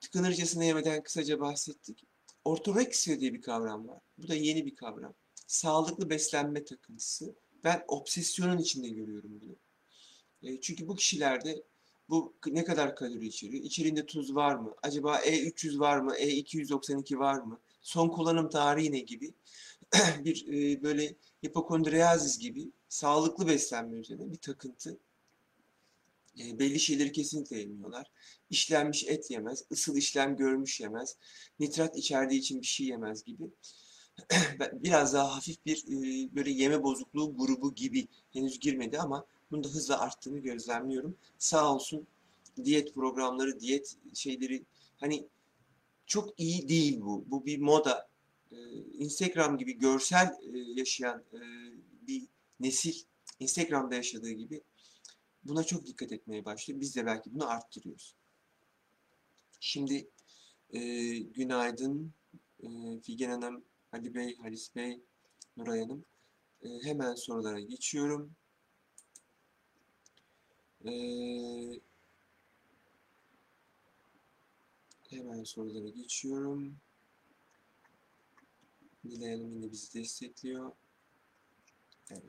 Tıkınırcasına 0.00 0.64
yemeden 0.64 1.02
kısaca 1.02 1.40
bahsettik. 1.40 2.04
Ortoreksiya 2.44 3.20
diye 3.20 3.34
bir 3.34 3.40
kavram 3.40 3.88
var. 3.88 4.00
Bu 4.18 4.28
da 4.28 4.34
yeni 4.34 4.66
bir 4.66 4.76
kavram. 4.76 5.14
Sağlıklı 5.46 6.10
beslenme 6.10 6.64
takıntısı. 6.64 7.34
Ben 7.64 7.84
obsesyonun 7.88 8.58
içinde 8.58 8.88
görüyorum 8.88 9.40
bunu. 9.40 9.56
E, 10.42 10.60
çünkü 10.60 10.88
bu 10.88 10.94
kişilerde 10.94 11.62
bu 12.08 12.36
ne 12.46 12.64
kadar 12.64 12.96
kalori 12.96 13.26
içeriyor? 13.26 13.64
İçerinde 13.64 14.06
tuz 14.06 14.34
var 14.34 14.54
mı? 14.54 14.74
Acaba 14.82 15.16
E300 15.18 15.78
var 15.78 15.98
mı? 15.98 16.16
E292 16.16 17.18
var 17.18 17.38
mı? 17.38 17.60
Son 17.88 18.08
kullanım 18.08 18.48
tarihi 18.48 18.92
ne 18.92 18.98
gibi? 18.98 19.34
bir 20.24 20.46
e, 20.48 20.82
böyle 20.82 21.14
hipokondriyazis 21.46 22.38
gibi 22.38 22.70
sağlıklı 22.88 23.48
beslenme 23.48 23.96
üzerine 23.96 24.32
bir 24.32 24.36
takıntı. 24.36 24.98
E, 26.38 26.58
belli 26.58 26.80
şeyleri 26.80 27.12
kesinlikle 27.12 27.58
yemiyorlar. 27.58 28.10
İşlenmiş 28.50 29.04
et 29.04 29.30
yemez, 29.30 29.64
ısıl 29.72 29.96
işlem 29.96 30.36
görmüş 30.36 30.80
yemez, 30.80 31.16
nitrat 31.60 31.96
içerdiği 31.96 32.40
için 32.40 32.60
bir 32.60 32.66
şey 32.66 32.86
yemez 32.86 33.24
gibi. 33.24 33.50
Biraz 34.72 35.14
daha 35.14 35.36
hafif 35.36 35.66
bir 35.66 35.84
e, 35.88 36.28
böyle 36.34 36.50
yeme 36.50 36.82
bozukluğu 36.82 37.36
grubu 37.36 37.74
gibi 37.74 38.08
henüz 38.32 38.60
girmedi 38.60 38.98
ama 38.98 39.26
bunun 39.50 39.64
da 39.64 39.68
hızla 39.68 40.00
arttığını 40.00 40.38
gözlemliyorum. 40.38 41.16
Sağ 41.38 41.74
olsun 41.74 42.06
diyet 42.64 42.94
programları, 42.94 43.60
diyet 43.60 43.96
şeyleri 44.14 44.64
hani 44.96 45.28
çok 46.08 46.40
iyi 46.40 46.68
değil 46.68 47.00
bu. 47.00 47.24
Bu 47.26 47.46
bir 47.46 47.58
moda. 47.58 48.08
Ee, 48.52 48.56
Instagram 48.92 49.58
gibi 49.58 49.78
görsel 49.78 50.38
e, 50.54 50.58
yaşayan 50.58 51.24
e, 51.32 51.40
bir 52.06 52.28
nesil 52.60 52.94
Instagram'da 53.40 53.94
yaşadığı 53.94 54.30
gibi 54.30 54.62
buna 55.44 55.64
çok 55.64 55.86
dikkat 55.86 56.12
etmeye 56.12 56.44
başlıyor. 56.44 56.80
Biz 56.80 56.96
de 56.96 57.06
belki 57.06 57.34
bunu 57.34 57.50
arttırıyoruz. 57.50 58.14
Şimdi 59.60 60.08
e, 60.70 60.80
günaydın 61.18 62.12
Figen 63.02 63.30
Hanım, 63.30 63.64
Ali 63.92 64.14
Bey, 64.14 64.36
Halis 64.36 64.74
Bey, 64.76 65.00
Nuray 65.56 65.80
Hanım. 65.80 66.04
Hemen 66.82 67.14
sorulara 67.14 67.60
geçiyorum. 67.60 68.36
Ee, 70.84 71.80
hemen 75.10 75.44
sorulara 75.44 75.88
geçiyorum. 75.88 76.76
Nilay 79.04 79.30
Hanım 79.30 79.52
yine 79.52 79.72
bizi 79.72 79.94
destekliyor. 79.94 80.72
Evet. 82.10 82.22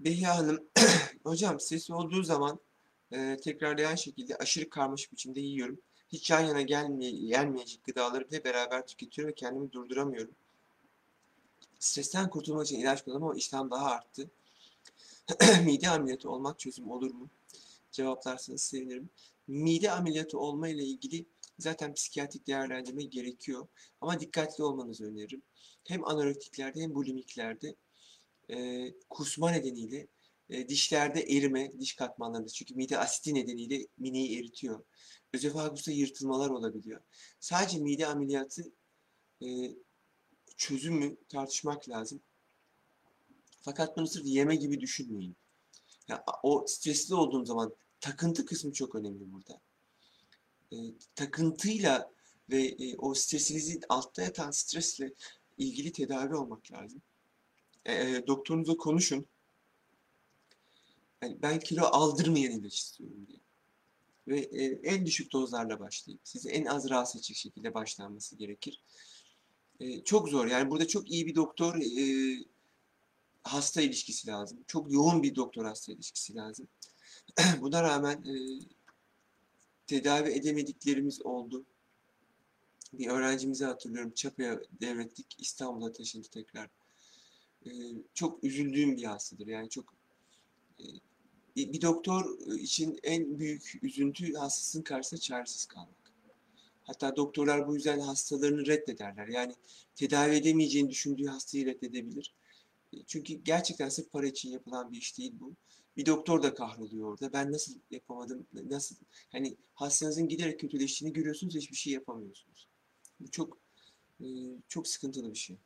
Behiye 0.00 0.26
Hanım, 0.26 0.68
hocam 1.24 1.60
sesi 1.60 1.94
olduğu 1.94 2.22
zaman 2.22 2.60
e, 3.12 3.36
tekrarlayan 3.36 3.94
şekilde 3.94 4.36
aşırı 4.36 4.70
karmaşık 4.70 5.12
biçimde 5.12 5.40
yiyorum. 5.40 5.80
Hiç 6.08 6.30
yan 6.30 6.40
yana 6.40 6.62
gelmeye, 6.62 7.10
gelmeyecek 7.10 7.84
gıdaları 7.84 8.30
bile 8.30 8.44
beraber 8.44 8.86
tüketiyorum 8.86 9.30
ve 9.30 9.34
kendimi 9.34 9.72
durduramıyorum. 9.72 10.34
Stresten 11.78 12.30
kurtulmak 12.30 12.66
için 12.66 12.80
ilaç 12.80 13.04
kullanıyorum 13.04 13.28
ama 13.28 13.38
iştahım 13.38 13.70
daha 13.70 13.86
arttı. 13.86 14.30
mide 15.64 15.88
ameliyatı 15.88 16.30
olmak 16.30 16.58
çözüm 16.58 16.90
olur 16.90 17.14
mu? 17.14 17.28
Cevaplarsanız 17.92 18.62
sevinirim. 18.62 19.10
Mide 19.50 19.90
ameliyatı 19.90 20.38
olma 20.38 20.68
ile 20.68 20.84
ilgili 20.84 21.26
zaten 21.58 21.94
psikiyatrik 21.94 22.46
değerlendirme 22.46 23.04
gerekiyor. 23.04 23.68
Ama 24.00 24.20
dikkatli 24.20 24.64
olmanızı 24.64 25.04
öneririm. 25.04 25.42
Hem 25.88 26.04
anorektiklerde 26.04 26.80
hem 26.80 26.94
bulimiklerde 26.94 27.74
e, 28.50 28.88
kusma 29.08 29.50
nedeniyle 29.50 30.06
e, 30.50 30.68
dişlerde 30.68 31.20
erime, 31.20 31.72
diş 31.80 31.94
katmanlarında 31.94 32.48
çünkü 32.48 32.74
mide 32.74 32.98
asiti 32.98 33.34
nedeniyle 33.34 33.86
mineyi 33.98 34.38
eritiyor. 34.38 34.84
Özefagusta 35.34 35.92
yırtılmalar 35.92 36.50
olabiliyor. 36.50 37.00
Sadece 37.40 37.78
mide 37.78 38.06
ameliyatı 38.06 38.72
e, 39.42 39.46
çözümü 40.56 41.16
tartışmak 41.28 41.88
lazım. 41.88 42.20
Fakat 43.60 43.96
bunu 43.96 44.06
sırf 44.06 44.26
yeme 44.26 44.56
gibi 44.56 44.80
düşünmeyin. 44.80 45.36
Ya, 46.08 46.24
o 46.42 46.64
stresli 46.68 47.14
olduğum 47.14 47.44
zaman 47.44 47.74
takıntı 48.00 48.46
kısmı 48.46 48.72
çok 48.72 48.94
önemli 48.94 49.32
burada. 49.32 49.60
E, 50.72 50.76
takıntıyla 51.14 52.12
ve 52.50 52.62
e, 52.62 52.96
o 52.96 53.14
stresinizin 53.14 53.80
altta 53.88 54.22
yatan 54.22 54.50
stresle 54.50 55.12
ilgili 55.58 55.92
tedavi 55.92 56.34
olmak 56.34 56.72
lazım. 56.72 57.02
E, 57.84 57.94
e, 57.94 58.26
doktorunuzla 58.26 58.76
konuşun. 58.76 59.26
Yani 61.22 61.42
ben 61.42 61.58
kilo 61.58 61.84
aldırmayan 61.84 62.52
ilaç 62.52 62.78
istiyorum 62.78 63.26
diye. 63.28 63.40
Ve 64.28 64.40
e, 64.40 64.64
en 64.64 65.06
düşük 65.06 65.32
dozlarla 65.32 65.80
başlayıp 65.80 66.20
sizi 66.24 66.48
en 66.48 66.64
az 66.64 66.90
rahatsız 66.90 67.16
edecek 67.16 67.36
şekilde 67.36 67.74
başlanması 67.74 68.36
gerekir. 68.36 68.82
E, 69.80 70.04
çok 70.04 70.28
zor. 70.28 70.46
Yani 70.46 70.70
burada 70.70 70.88
çok 70.88 71.10
iyi 71.10 71.26
bir 71.26 71.34
doktor 71.34 71.76
e, 71.76 72.04
hasta 73.42 73.82
ilişkisi 73.82 74.28
lazım. 74.28 74.58
Çok 74.66 74.92
yoğun 74.92 75.22
bir 75.22 75.34
doktor 75.34 75.64
hasta 75.64 75.92
ilişkisi 75.92 76.34
lazım. 76.34 76.68
Buna 77.60 77.82
rağmen 77.82 78.22
e, 78.24 78.34
tedavi 79.86 80.30
edemediklerimiz 80.30 81.22
oldu. 81.26 81.64
Bir 82.92 83.08
öğrencimizi 83.08 83.64
hatırlıyorum. 83.64 84.12
Çapa'ya 84.14 84.60
devrettik. 84.80 85.36
İstanbul'a 85.38 85.92
taşındı 85.92 86.28
tekrar. 86.30 86.68
E, 87.66 87.70
çok 88.14 88.44
üzüldüğüm 88.44 88.96
bir 88.96 89.04
hastadır. 89.04 89.46
Yani 89.46 89.68
çok 89.68 89.94
e, 90.80 90.84
bir 91.56 91.80
doktor 91.80 92.38
için 92.58 92.98
en 93.02 93.38
büyük 93.38 93.78
üzüntü 93.82 94.34
hastasının 94.34 94.82
karşısında 94.82 95.20
çaresiz 95.20 95.66
kalmak. 95.66 96.12
Hatta 96.82 97.16
doktorlar 97.16 97.68
bu 97.68 97.74
yüzden 97.74 98.00
hastalarını 98.00 98.66
reddederler. 98.66 99.28
Yani 99.28 99.54
tedavi 99.96 100.34
edemeyeceğini 100.34 100.90
düşündüğü 100.90 101.26
hastayı 101.26 101.66
reddedebilir. 101.66 102.34
E, 102.92 102.96
Çünkü 103.06 103.34
gerçekten 103.34 103.88
sırf 103.88 104.12
para 104.12 104.26
için 104.26 104.50
yapılan 104.50 104.92
bir 104.92 104.98
iş 104.98 105.18
değil 105.18 105.32
bu. 105.40 105.52
Bir 106.00 106.06
doktor 106.06 106.42
da 106.42 106.54
kahroluyor 106.54 107.08
orada. 107.08 107.32
Ben 107.32 107.52
nasıl 107.52 107.74
yapamadım, 107.90 108.46
nasıl... 108.70 108.96
Hani 109.32 109.56
hastanızın 109.74 110.28
giderek 110.28 110.60
kötüleştiğini 110.60 111.12
görüyorsunuz, 111.12 111.54
hiçbir 111.54 111.76
şey 111.76 111.92
yapamıyorsunuz. 111.92 112.68
Bu 113.20 113.30
çok 113.30 113.58
e, 114.20 114.26
çok 114.68 114.88
sıkıntılı 114.88 115.32
bir 115.32 115.38
şey. 115.38 115.56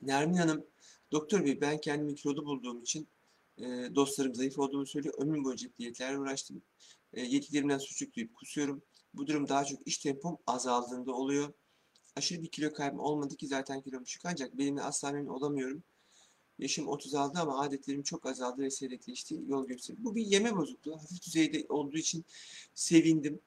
Nermin 0.00 0.34
Hanım, 0.34 0.66
doktor 1.12 1.44
bey 1.44 1.60
ben 1.60 1.80
kendimi 1.80 2.14
kilolu 2.14 2.46
bulduğum 2.46 2.82
için 2.82 3.08
e, 3.58 3.64
dostlarım 3.94 4.34
zayıf 4.34 4.58
olduğumu 4.58 4.86
söylüyor. 4.86 5.14
Ömrüm 5.18 5.44
boyunca 5.44 5.68
diyetlerle 5.78 6.18
uğraştım. 6.18 6.62
E, 7.12 7.20
yediklerimden 7.20 7.78
suçluk 7.78 8.14
duyup 8.14 8.34
kusuyorum. 8.34 8.82
Bu 9.14 9.26
durum 9.26 9.48
daha 9.48 9.64
çok 9.64 9.86
iş 9.86 9.98
tempom 9.98 10.38
azaldığında 10.46 11.12
oluyor. 11.12 11.52
Aşırı 12.16 12.42
bir 12.42 12.48
kilo 12.48 12.72
kaybım 12.72 13.00
olmadı 13.00 13.36
ki 13.36 13.46
zaten 13.46 13.80
kilom 13.80 14.04
düşük 14.04 14.22
ancak 14.24 14.58
benimle 14.58 14.82
asla 14.82 15.12
memnun 15.12 15.34
olamıyorum. 15.34 15.82
Yaşım 16.62 16.88
36 16.88 17.38
ama 17.38 17.60
adetlerim 17.60 18.02
çok 18.02 18.26
azaldı 18.26 18.62
ve 18.62 18.70
seyrekleşti. 18.70 19.40
Yol 19.48 19.66
gösteriyor. 19.66 20.04
Bu 20.04 20.14
bir 20.14 20.26
yeme 20.26 20.56
bozukluğu. 20.56 20.96
Hafif 20.96 21.22
düzeyde 21.22 21.66
olduğu 21.68 21.98
için 21.98 22.24
sevindim. 22.74 23.40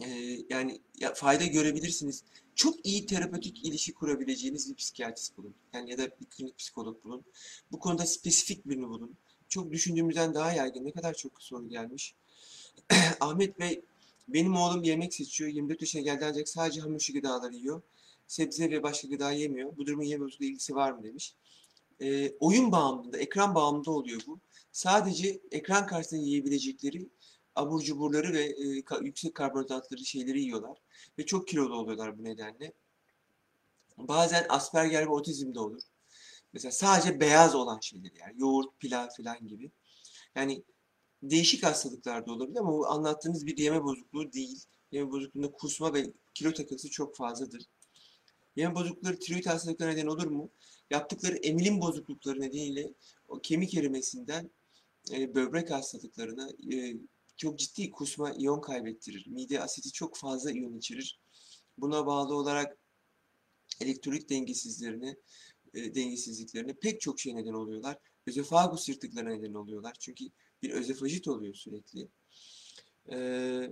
Ee, 0.00 0.38
yani 0.50 0.80
ya, 0.98 1.14
fayda 1.14 1.46
görebilirsiniz. 1.46 2.24
Çok 2.54 2.86
iyi 2.86 3.06
terapötik 3.06 3.64
ilişki 3.66 3.94
kurabileceğiniz 3.94 4.70
bir 4.70 4.74
psikiyatrist 4.74 5.38
bulun. 5.38 5.54
Yani 5.72 5.90
ya 5.90 5.98
da 5.98 6.04
bir 6.20 6.26
klinik 6.26 6.58
psikolog 6.58 7.04
bulun. 7.04 7.24
Bu 7.72 7.78
konuda 7.78 8.06
spesifik 8.06 8.68
birini 8.68 8.88
bulun. 8.88 9.16
Çok 9.48 9.72
düşündüğümüzden 9.72 10.34
daha 10.34 10.52
yaygın. 10.52 10.84
Ne 10.84 10.92
kadar 10.92 11.14
çok 11.14 11.42
soru 11.42 11.68
gelmiş. 11.68 12.14
Ahmet 13.20 13.60
Bey, 13.60 13.82
benim 14.28 14.56
oğlum 14.56 14.82
yemek 14.82 15.14
seçiyor. 15.14 15.50
24 15.50 15.80
yaşına 15.80 16.02
geldi 16.02 16.24
ancak 16.24 16.48
sadece 16.48 16.80
hamur 16.80 17.00
işi 17.00 17.12
gıdaları 17.12 17.54
yiyor. 17.54 17.82
Sebze 18.26 18.70
ve 18.70 18.82
başka 18.82 19.08
gıda 19.08 19.32
yemiyor. 19.32 19.76
Bu 19.76 19.86
durumun 19.86 20.04
yeme 20.04 20.24
bozukluğu 20.24 20.44
ilgisi 20.44 20.74
var 20.74 20.92
mı 20.92 21.04
demiş. 21.04 21.34
Ee, 22.00 22.32
oyun 22.40 22.72
bağımlılığı, 22.72 23.18
ekran 23.18 23.54
bağımlılığı 23.54 23.92
oluyor 23.92 24.20
bu. 24.26 24.40
Sadece 24.72 25.40
ekran 25.50 25.86
karşısında 25.86 26.20
yiyebilecekleri 26.20 27.08
abur 27.54 27.82
cuburları 27.82 28.32
ve 28.32 28.44
e, 28.44 28.80
ka- 28.80 29.04
yüksek 29.04 29.34
karbonhidratları 29.34 30.04
şeyleri 30.04 30.40
yiyorlar. 30.40 30.78
Ve 31.18 31.26
çok 31.26 31.48
kilolu 31.48 31.76
oluyorlar 31.76 32.18
bu 32.18 32.24
nedenle. 32.24 32.72
Bazen 33.98 34.46
Asperger 34.48 35.06
ve 35.06 35.10
otizm 35.10 35.54
de 35.54 35.60
olur. 35.60 35.82
Mesela 36.52 36.72
sadece 36.72 37.20
beyaz 37.20 37.54
olan 37.54 37.80
şeyler 37.80 38.10
yani 38.20 38.34
yoğurt, 38.36 38.78
pilav 38.78 39.08
falan 39.16 39.48
gibi. 39.48 39.70
Yani 40.34 40.62
değişik 41.22 41.64
hastalıklar 41.64 42.26
da 42.26 42.32
olabilir 42.32 42.58
ama 42.58 42.72
bu 42.72 42.86
anlattığınız 42.86 43.46
bir 43.46 43.58
yeme 43.58 43.84
bozukluğu 43.84 44.32
değil. 44.32 44.64
Yeme 44.92 45.10
bozukluğunda 45.10 45.52
kusma 45.52 45.94
ve 45.94 46.12
kilo 46.34 46.52
takıntısı 46.52 46.90
çok 46.90 47.16
fazladır. 47.16 47.62
Yeme 48.56 48.74
bozuklukları 48.74 49.18
tiroid 49.18 49.46
hastalıklarına 49.46 49.94
neden 49.94 50.06
olur 50.06 50.26
mu? 50.26 50.50
Yaptıkları 50.90 51.36
emilim 51.36 51.80
bozuklukları 51.80 52.40
nedeniyle 52.40 52.92
o 53.28 53.38
kemik 53.38 53.74
erimesinden 53.74 54.50
e, 55.12 55.34
böbrek 55.34 55.70
hastalıklarına 55.70 56.48
e, 56.72 56.96
çok 57.36 57.58
ciddi 57.58 57.90
kusma 57.90 58.32
iyon 58.32 58.60
kaybettirir. 58.60 59.26
Mide 59.26 59.60
asidi 59.60 59.92
çok 59.92 60.16
fazla 60.16 60.50
iyon 60.50 60.78
içerir. 60.78 61.20
Buna 61.78 62.06
bağlı 62.06 62.34
olarak 62.34 62.76
elektrolit 63.80 64.30
dengesizlerine, 64.30 65.16
e, 65.74 65.94
dengesizliklerine 65.94 66.72
pek 66.72 67.00
çok 67.00 67.20
şey 67.20 67.36
neden 67.36 67.52
oluyorlar. 67.52 67.98
Özofagus 68.26 68.88
yırtıklarına 68.88 69.30
neden 69.30 69.54
oluyorlar. 69.54 69.96
Çünkü 70.00 70.24
bir 70.62 70.70
özofajit 70.70 71.28
oluyor 71.28 71.54
sürekli. 71.54 72.08
Ee, 73.12 73.70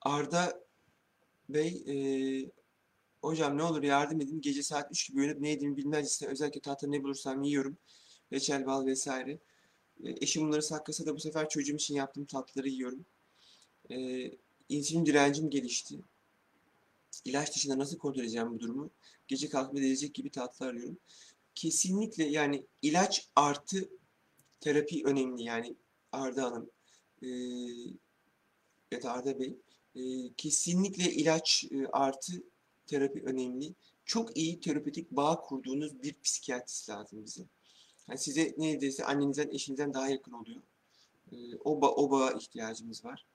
Arda 0.00 0.60
Bey, 1.48 1.82
e, 1.88 1.94
hocam 3.22 3.58
ne 3.58 3.62
olur 3.62 3.82
yardım 3.82 4.20
edin. 4.20 4.40
Gece 4.40 4.62
saat 4.62 4.90
3 4.92 5.08
gibi 5.08 5.20
uyanıp 5.20 5.40
ne 5.40 5.50
yediğimi 5.50 5.76
bilmez 5.76 6.06
ise 6.06 6.26
özellikle 6.26 6.60
tahta 6.60 6.86
ne 6.86 7.02
bulursam 7.02 7.42
yiyorum. 7.42 7.78
Reçel, 8.32 8.66
bal 8.66 8.86
vesaire. 8.86 9.38
E, 10.04 10.10
eşim 10.20 10.48
bunları 10.48 10.62
saklasa 10.62 11.06
da 11.06 11.14
bu 11.14 11.20
sefer 11.20 11.48
çocuğum 11.48 11.74
için 11.76 11.94
yaptığım 11.94 12.24
tatlıları 12.24 12.68
yiyorum. 12.68 13.06
E, 13.90 14.30
insülin 14.68 15.06
direncim 15.06 15.50
gelişti. 15.50 15.98
İlaç 17.24 17.56
dışında 17.56 17.78
nasıl 17.78 17.98
kontrol 17.98 18.22
edeceğim 18.22 18.50
bu 18.50 18.60
durumu? 18.60 18.90
Gece 19.28 19.48
kalkıp 19.48 19.78
edecek 19.78 20.14
gibi 20.14 20.30
tatlı 20.30 20.66
arıyorum. 20.66 20.98
Kesinlikle 21.54 22.24
yani 22.24 22.66
ilaç 22.82 23.28
artı 23.36 23.88
terapi 24.60 25.02
önemli 25.04 25.42
yani 25.42 25.76
Arda 26.12 26.44
Hanım 26.44 26.70
e, 27.22 27.28
da 29.02 29.12
Arda 29.12 29.40
Bey 29.40 29.56
e, 29.98 30.32
kesinlikle 30.36 31.12
ilaç 31.12 31.64
e, 31.70 31.86
artı 31.92 32.32
terapi 32.86 33.22
önemli. 33.24 33.74
Çok 34.04 34.36
iyi 34.36 34.60
terapötik 34.60 35.10
bağ 35.10 35.40
kurduğunuz 35.40 36.02
bir 36.02 36.14
psikiyatrist 36.22 36.90
lazım 36.90 37.24
bize. 37.24 37.42
Yani 38.08 38.18
size 38.18 38.54
neredeyse 38.58 39.04
annenizden, 39.04 39.50
eşinizden 39.50 39.94
daha 39.94 40.08
yakın 40.08 40.32
oluyor. 40.32 40.62
E, 41.32 41.36
o, 41.64 41.80
ba 41.80 41.90
o 41.90 42.10
bağa 42.10 42.32
ihtiyacımız 42.32 43.04
var. 43.04 43.26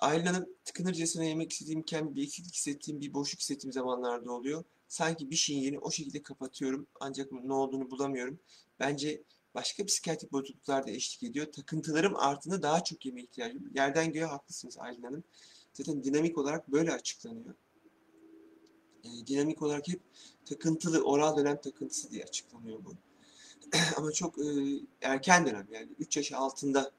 Aylin 0.00 0.26
Hanım 0.26 0.48
tıkınırcasına 0.64 1.24
yemek 1.24 1.52
istediğimken 1.52 2.16
bir 2.16 2.22
eksiklik 2.22 2.54
hissettiğim, 2.54 3.00
bir 3.00 3.14
boşluk 3.14 3.40
hissettiğim 3.40 3.72
zamanlarda 3.72 4.32
oluyor. 4.32 4.64
Sanki 4.88 5.30
bir 5.30 5.36
şeyin 5.36 5.60
yerini 5.60 5.78
o 5.78 5.90
şekilde 5.90 6.22
kapatıyorum 6.22 6.86
ancak 7.00 7.32
ne 7.32 7.52
olduğunu 7.52 7.90
bulamıyorum. 7.90 8.38
Bence 8.80 9.22
başka 9.54 9.84
psikiyatrik 9.84 10.32
bozukluklar 10.32 10.86
da 10.86 10.90
eşlik 10.90 11.22
ediyor. 11.22 11.52
Takıntılarım 11.52 12.16
artında 12.16 12.62
daha 12.62 12.84
çok 12.84 13.06
yeme 13.06 13.22
ihtiyacım. 13.22 13.70
Yerden 13.74 14.12
göğe 14.12 14.24
haklısınız 14.24 14.78
Aylin 14.78 15.02
Hanım. 15.02 15.24
Zaten 15.72 16.04
dinamik 16.04 16.38
olarak 16.38 16.72
böyle 16.72 16.92
açıklanıyor. 16.92 17.54
E, 19.04 19.26
dinamik 19.26 19.62
olarak 19.62 19.88
hep 19.88 20.00
takıntılı, 20.44 21.02
oral 21.02 21.36
dönem 21.36 21.60
takıntısı 21.60 22.10
diye 22.10 22.24
açıklanıyor 22.24 22.84
bu. 22.84 22.94
Ama 23.96 24.12
çok 24.12 24.38
e, 24.38 24.44
erken 25.00 25.46
dönem 25.46 25.66
yani 25.72 25.88
3 25.98 26.16
yaş 26.16 26.32
altında 26.32 26.92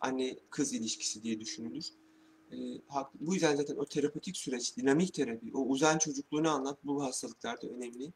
anne 0.00 0.38
kız 0.50 0.72
ilişkisi 0.72 1.22
diye 1.22 1.40
düşünülür. 1.40 1.92
E, 2.52 2.56
bu 3.20 3.34
yüzden 3.34 3.56
zaten 3.56 3.76
o 3.76 3.86
terapötik 3.86 4.36
süreç, 4.36 4.76
dinamik 4.76 5.14
terapi, 5.14 5.50
o 5.54 5.60
uzayan 5.60 5.98
çocukluğunu 5.98 6.50
anlat 6.50 6.78
bu 6.84 7.04
hastalıklarda 7.04 7.66
önemli. 7.68 8.12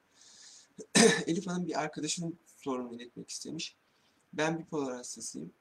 Elif 1.27 1.47
Hanım 1.47 1.67
bir 1.67 1.81
arkadaşının 1.81 2.39
sorununu 2.57 2.95
iletmek 2.97 3.31
istemiş. 3.31 3.77
Ben 4.33 4.59
bipolar 4.59 4.97
hastasıyım. 4.97 5.53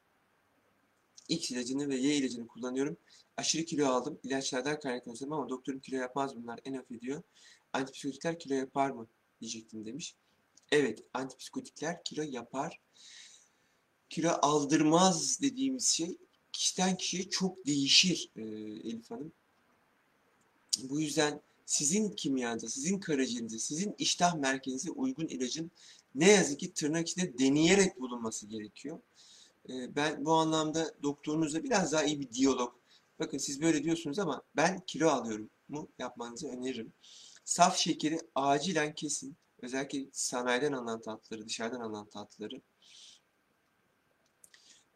X 1.27 1.51
ilacını 1.51 1.89
ve 1.89 1.95
Y 1.95 2.15
ilacını 2.15 2.47
kullanıyorum. 2.47 2.97
Aşırı 3.37 3.65
kilo 3.65 3.87
aldım. 3.87 4.19
İlaçlardan 4.23 4.79
kaynaklanıyor 4.79 5.31
ama 5.31 5.49
doktorum 5.49 5.79
kilo 5.79 5.97
yapmaz 5.97 6.35
bunlar 6.35 6.59
en 6.65 6.73
hafif 6.73 6.91
ediyor. 6.91 7.21
Antipsikotikler 7.73 8.39
kilo 8.39 8.53
yapar 8.53 8.89
mı 8.89 9.07
diyecektim 9.41 9.85
demiş. 9.85 10.15
Evet, 10.71 11.03
antipsikotikler 11.13 12.03
kilo 12.03 12.23
yapar. 12.23 12.79
Kilo 14.09 14.29
aldırmaz 14.41 15.41
dediğimiz 15.41 15.87
şey 15.87 16.17
kişiden 16.51 16.97
kişiye 16.97 17.29
çok 17.29 17.65
değişir 17.65 18.29
e, 18.35 18.41
Elif 18.89 19.11
Hanım. 19.11 19.31
Bu 20.83 21.01
yüzden 21.01 21.41
sizin 21.65 22.09
kimyanıza, 22.09 22.67
sizin 22.69 22.99
karaciğerinize, 22.99 23.59
sizin 23.59 23.95
iştah 23.97 24.35
merkezinize 24.35 24.91
uygun 24.91 25.27
ilacın 25.27 25.71
ne 26.15 26.31
yazık 26.31 26.59
ki 26.59 26.73
tırnak 26.73 27.09
içinde 27.09 27.37
deneyerek 27.39 27.99
bulunması 27.99 28.47
gerekiyor. 28.47 28.99
E, 29.69 29.95
ben 29.95 30.25
bu 30.25 30.33
anlamda 30.33 30.93
doktorunuzla 31.03 31.63
biraz 31.63 31.91
daha 31.91 32.03
iyi 32.03 32.19
bir 32.19 32.31
diyalog, 32.31 32.83
Bakın 33.19 33.37
siz 33.37 33.61
böyle 33.61 33.83
diyorsunuz 33.83 34.19
ama 34.19 34.41
ben 34.55 34.79
kilo 34.79 35.09
alıyorum 35.09 35.49
mu 35.69 35.89
yapmanızı 35.99 36.47
öneririm. 36.47 36.93
Saf 37.45 37.77
şekeri 37.77 38.19
acilen 38.35 38.95
kesin. 38.95 39.37
Özellikle 39.61 40.05
sanayiden 40.11 40.71
alınan 40.71 41.01
tatlıları, 41.01 41.45
dışarıdan 41.45 41.79
alınan 41.79 42.09
tatlıları 42.09 42.61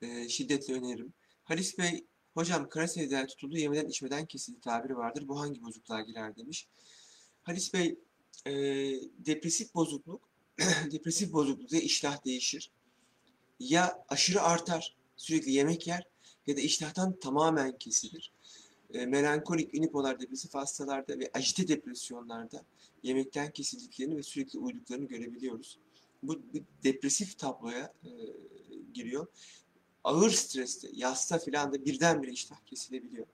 e, 0.02 0.30
şiddetle 0.30 0.74
öneririm. 0.74 1.14
Halis 1.44 1.78
Bey, 1.78 2.06
hocam 2.38 2.70
kara 2.70 2.88
sevdaya 2.88 3.28
tutuldu 3.28 3.58
yemeden 3.58 3.88
içmeden 3.88 4.26
kesildi 4.26 4.60
tabiri 4.60 4.98
vardır. 4.98 5.28
Bu 5.28 5.40
hangi 5.40 5.64
bozukluğa 5.64 6.02
girer 6.02 6.36
demiş. 6.36 6.68
Halis 7.44 7.74
Bey, 7.74 8.00
e, 8.46 8.54
depresif 9.26 9.76
bozukluk, 9.76 10.22
depresif 10.92 11.34
bozuklukta 11.34 11.78
iştah 11.78 12.26
değişir. 12.26 12.72
Ya 13.60 14.06
aşırı 14.10 14.42
artar, 14.42 14.96
sürekli 15.18 15.52
yemek 15.52 15.88
yer 15.88 16.08
ya 16.48 16.58
da 16.58 16.62
iştahtan 16.62 17.20
tamamen 17.20 17.78
kesilir. 17.78 18.32
E, 18.94 19.06
melankolik, 19.06 19.74
unipolar 19.74 20.20
depresif 20.20 20.54
hastalarda 20.54 21.20
ve 21.20 21.30
ajite 21.34 21.68
depresyonlarda 21.68 22.64
yemekten 23.04 23.52
kesildiklerini 23.52 24.18
ve 24.18 24.24
sürekli 24.24 24.60
uyuduklarını 24.60 25.08
görebiliyoruz. 25.08 25.80
Bu 26.24 26.54
bir 26.54 26.64
depresif 26.84 27.38
tabloya 27.38 27.94
e, 28.04 28.12
giriyor. 28.94 29.28
Ağır 30.04 30.32
streste, 30.32 30.90
yasta 30.94 31.40
filan 31.40 31.74
da 31.74 31.86
birdenbire 31.86 32.32
iştah 32.32 32.66
kesilebiliyor. 32.66 33.28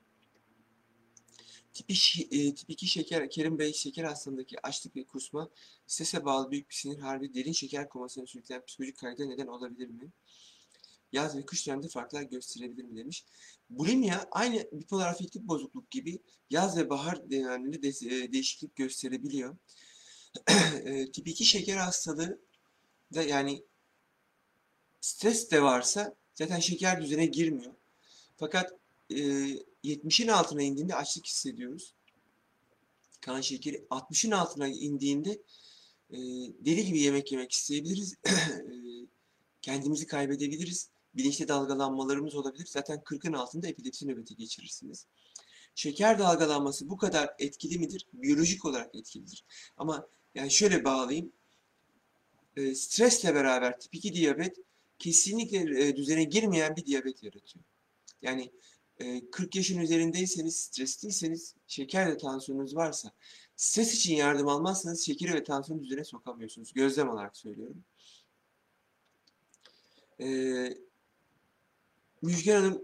Tip 1.74 1.92
2, 1.92 2.28
e, 2.32 2.56
tip 2.56 2.70
2 2.70 2.88
şeker, 2.88 3.30
Kerim 3.30 3.60
Bey 3.60 3.74
şeker 3.74 4.04
hastalığındaki 4.04 4.56
açlık 4.64 4.96
ve 4.96 5.04
kusma, 5.04 5.50
strese 5.88 6.26
bağlı 6.26 6.52
büyük 6.52 6.70
bir 6.70 6.76
sinir 6.76 7.00
harbi, 7.00 7.34
derin 7.34 7.52
şeker 7.52 7.90
komasına 7.90 8.26
sürükleyen 8.26 8.66
psikolojik 8.66 8.98
kayda 8.98 9.26
neden 9.26 9.48
olabilir 9.48 9.88
mi? 9.88 10.12
Yaz 11.12 11.38
ve 11.38 11.46
kış 11.46 11.68
döneminde 11.68 11.88
farklar 11.88 12.22
gösterebilir 12.22 12.84
mi 12.84 12.98
demiş. 12.98 13.26
Bulimya 13.70 14.28
aynı 14.32 14.68
bipolar 14.72 15.08
afektif 15.08 15.42
bozukluk 15.42 15.92
gibi 15.92 16.20
yaz 16.50 16.78
ve 16.78 16.90
bahar 16.90 17.32
dönemlerinde 17.32 17.82
de, 17.82 17.88
e, 17.88 18.32
değişiklik 18.32 18.76
gösterebiliyor. 18.76 19.58
e, 20.86 21.12
tip 21.12 21.28
2 21.28 21.46
şeker 21.46 21.78
hastalığı 21.78 22.42
da 23.14 23.24
yani 23.24 23.64
stres 25.02 25.52
de 25.52 25.62
varsa 25.62 26.16
zaten 26.36 26.60
şeker 26.60 27.02
düzene 27.02 27.26
girmiyor. 27.26 27.74
Fakat 28.38 28.74
e, 29.10 29.16
70'in 29.84 30.28
altına 30.28 30.62
indiğinde 30.62 30.96
açlık 30.96 31.26
hissediyoruz. 31.26 31.94
Kan 33.22 33.42
şekeri 33.42 33.86
60'ın 33.90 34.32
altına 34.32 34.68
indiğinde 34.68 35.32
e, 36.12 36.18
deli 36.66 36.86
gibi 36.86 37.00
yemek 37.00 37.32
yemek 37.32 37.52
isteyebiliriz. 37.52 38.16
e, 38.26 38.32
kendimizi 39.62 40.08
kaybedebiliriz. 40.08 40.90
Bilinçli 41.16 41.48
dalgalanmalarımız 41.48 42.36
olabilir. 42.36 42.66
Zaten 42.66 43.00
40'ın 43.00 43.34
altında 43.34 43.68
epilepsi 43.68 44.08
nöbeti 44.08 44.36
geçirirsiniz. 44.36 45.06
Şeker 45.76 46.20
dalgalanması 46.20 46.90
bu 46.90 46.98
kadar 46.98 47.36
etkili 47.40 47.80
midir? 47.80 48.08
Biyolojik 48.14 48.66
olarak 48.66 48.96
etkilidir. 48.96 49.46
Ama 49.78 50.08
yani 50.36 50.52
şöyle 50.52 50.84
bağlayayım. 50.84 51.32
E, 52.58 52.76
stresle 52.76 53.36
beraber 53.36 53.80
tip 53.80 53.96
2 53.96 54.14
diyabet 54.14 54.58
kesinlikle 55.04 55.88
e, 55.88 55.96
düzene 55.96 56.24
girmeyen 56.24 56.76
bir 56.76 56.86
diyabet 56.86 57.24
yaratıyor. 57.24 57.66
Yani 58.22 58.52
e, 59.00 59.30
40 59.32 59.56
yaşın 59.56 59.80
üzerindeyseniz, 59.80 60.56
stresliyseniz, 60.56 61.56
şeker 61.68 62.12
ve 62.12 62.18
tansiyonunuz 62.18 62.76
varsa, 62.76 63.12
stres 63.56 63.96
için 63.96 64.16
yardım 64.16 64.48
almazsanız 64.48 65.06
şekeri 65.06 65.34
ve 65.34 65.44
tansiyonu 65.44 65.84
düzene 65.84 66.04
sokamıyorsunuz. 66.04 66.74
Gözlem 66.74 67.10
olarak 67.10 67.38
söylüyorum. 67.38 67.84
E, 70.20 70.28
Müjgan 72.22 72.62
Hanım, 72.62 72.82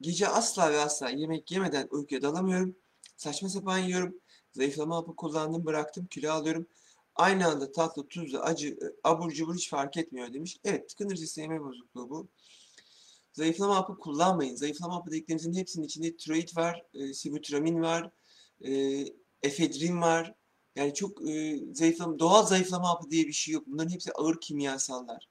gece 0.00 0.28
asla 0.28 0.72
ve 0.72 0.78
asla 0.78 1.10
yemek 1.10 1.50
yemeden 1.50 1.88
uykuya 1.90 2.22
dalamıyorum. 2.22 2.76
Saçma 3.16 3.48
sapan 3.48 3.78
yiyorum. 3.78 4.20
Zayıflama 4.52 4.96
hapı 4.96 5.16
kullandım, 5.16 5.66
bıraktım, 5.66 6.06
kilo 6.06 6.30
alıyorum. 6.30 6.66
Aynı 7.18 7.46
anda 7.46 7.72
tatlı, 7.72 8.08
tuzlu, 8.08 8.40
acı, 8.40 8.78
abur 9.04 9.32
cubur 9.32 9.54
hiç 9.54 9.70
fark 9.70 9.96
etmiyor 9.96 10.32
demiş. 10.32 10.56
Evet, 10.64 10.88
tıkınırcı 10.88 11.40
yeme 11.40 11.60
bozukluğu 11.60 12.10
bu. 12.10 12.28
Zayıflama 13.32 13.76
hapı 13.76 13.98
kullanmayın. 13.98 14.56
Zayıflama 14.56 14.94
hapı 14.94 15.10
dediklerimizin 15.10 15.54
hepsinin 15.54 15.86
içinde 15.86 16.16
tiroid 16.16 16.56
var, 16.56 16.82
e, 16.94 17.14
sibutramine 17.14 17.80
var, 17.80 18.10
e, 18.64 19.04
efedrin 19.42 20.00
var. 20.00 20.34
Yani 20.76 20.94
çok 20.94 21.30
e, 21.30 21.60
zayıflama, 21.72 22.18
doğal 22.18 22.46
zayıflama 22.46 22.88
hapı 22.88 23.10
diye 23.10 23.26
bir 23.26 23.32
şey 23.32 23.54
yok. 23.54 23.66
Bunların 23.66 23.90
hepsi 23.90 24.12
ağır 24.12 24.40
kimyasallar. 24.40 25.28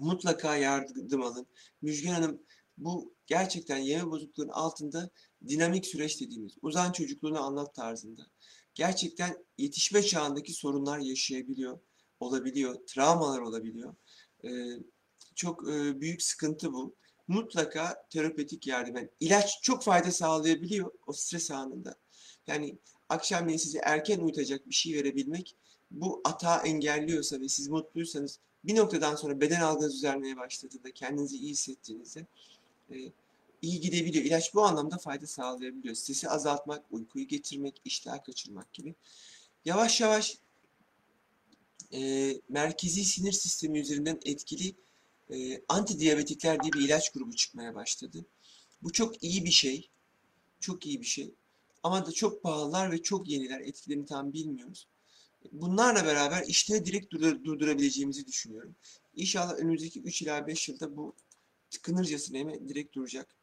Mutlaka 0.00 0.56
yardım 0.56 1.22
alın. 1.22 1.46
Müjgan 1.82 2.12
Hanım 2.12 2.42
bu 2.78 3.14
gerçekten 3.26 3.78
yeme 3.78 4.10
bozukluğunun 4.10 4.48
altında 4.48 5.10
dinamik 5.48 5.86
süreç 5.86 6.20
dediğimiz 6.20 6.52
uzan 6.62 6.92
çocukluğunu 6.92 7.40
anlat 7.40 7.74
tarzında. 7.74 8.26
Gerçekten 8.74 9.44
yetişme 9.58 10.02
çağındaki 10.02 10.52
sorunlar 10.52 10.98
yaşayabiliyor, 10.98 11.78
olabiliyor, 12.20 12.74
travmalar 12.86 13.40
olabiliyor. 13.40 13.94
Ee, 14.44 14.48
çok 15.34 15.68
e, 15.68 16.00
büyük 16.00 16.22
sıkıntı 16.22 16.72
bu. 16.72 16.94
Mutlaka 17.28 18.06
terapötik 18.10 18.66
yardım. 18.66 18.96
Yani 18.96 19.08
ilaç 19.20 19.62
çok 19.62 19.82
fayda 19.82 20.10
sağlayabiliyor 20.10 20.90
o 21.06 21.12
stres 21.12 21.50
anında. 21.50 21.96
Yani 22.46 22.78
akşamleyin 23.08 23.58
sizi 23.58 23.78
erken 23.78 24.18
uyutacak 24.18 24.68
bir 24.68 24.74
şey 24.74 24.94
verebilmek 24.94 25.56
bu 25.90 26.20
atağı 26.24 26.62
engelliyorsa 26.66 27.40
ve 27.40 27.48
siz 27.48 27.68
mutluysanız 27.68 28.38
bir 28.64 28.76
noktadan 28.76 29.16
sonra 29.16 29.40
beden 29.40 29.60
algınız 29.60 29.94
düzelmeye 29.94 30.36
başladığında, 30.36 30.90
kendinizi 30.90 31.36
iyi 31.36 31.50
hissettiğinizde 31.50 32.26
e, 32.90 32.96
iyi 33.62 33.80
gidebiliyor. 33.80 34.24
İlaç 34.24 34.54
bu 34.54 34.64
anlamda 34.64 34.98
fayda 34.98 35.26
sağlayabiliyor. 35.26 35.94
Stresi 35.94 36.28
azaltmak, 36.28 36.84
uykuyu 36.90 37.28
getirmek, 37.28 37.80
iştah 37.84 38.24
kaçırmak 38.24 38.72
gibi. 38.72 38.94
Yavaş 39.64 40.00
yavaş 40.00 40.38
e, 41.92 42.32
merkezi 42.48 43.04
sinir 43.04 43.32
sistemi 43.32 43.80
üzerinden 43.80 44.20
etkili 44.24 44.74
e, 45.30 45.62
antidiyabetikler 45.68 46.62
diye 46.62 46.72
bir 46.72 46.80
ilaç 46.80 47.12
grubu 47.12 47.36
çıkmaya 47.36 47.74
başladı. 47.74 48.24
Bu 48.82 48.92
çok 48.92 49.24
iyi 49.24 49.44
bir 49.44 49.50
şey. 49.50 49.90
Çok 50.60 50.86
iyi 50.86 51.00
bir 51.00 51.06
şey. 51.06 51.34
Ama 51.82 52.06
da 52.06 52.12
çok 52.12 52.42
pahalılar 52.42 52.92
ve 52.92 53.02
çok 53.02 53.28
yeniler. 53.28 53.60
Etkilerini 53.60 54.06
tam 54.06 54.32
bilmiyoruz. 54.32 54.86
Bunlarla 55.52 56.04
beraber 56.04 56.44
işleri 56.46 56.84
direkt 56.84 57.12
durdurabileceğimizi 57.44 58.26
düşünüyorum. 58.26 58.76
İnşallah 59.16 59.54
önümüzdeki 59.54 60.00
3 60.00 60.22
ila 60.22 60.46
5 60.46 60.68
yılda 60.68 60.96
bu 60.96 61.14
tıkınırcasına 61.70 62.68
direkt 62.68 62.94
duracak. 62.94 63.41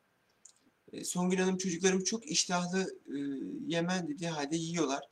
E, 0.93 1.03
Songül 1.03 1.37
Hanım 1.37 1.57
çocuklarım 1.57 2.03
çok 2.03 2.25
iştahlı 2.25 2.99
e, 3.07 3.17
yemen 3.67 4.07
dediği 4.07 4.29
halde 4.29 4.57
yiyorlar. 4.57 5.03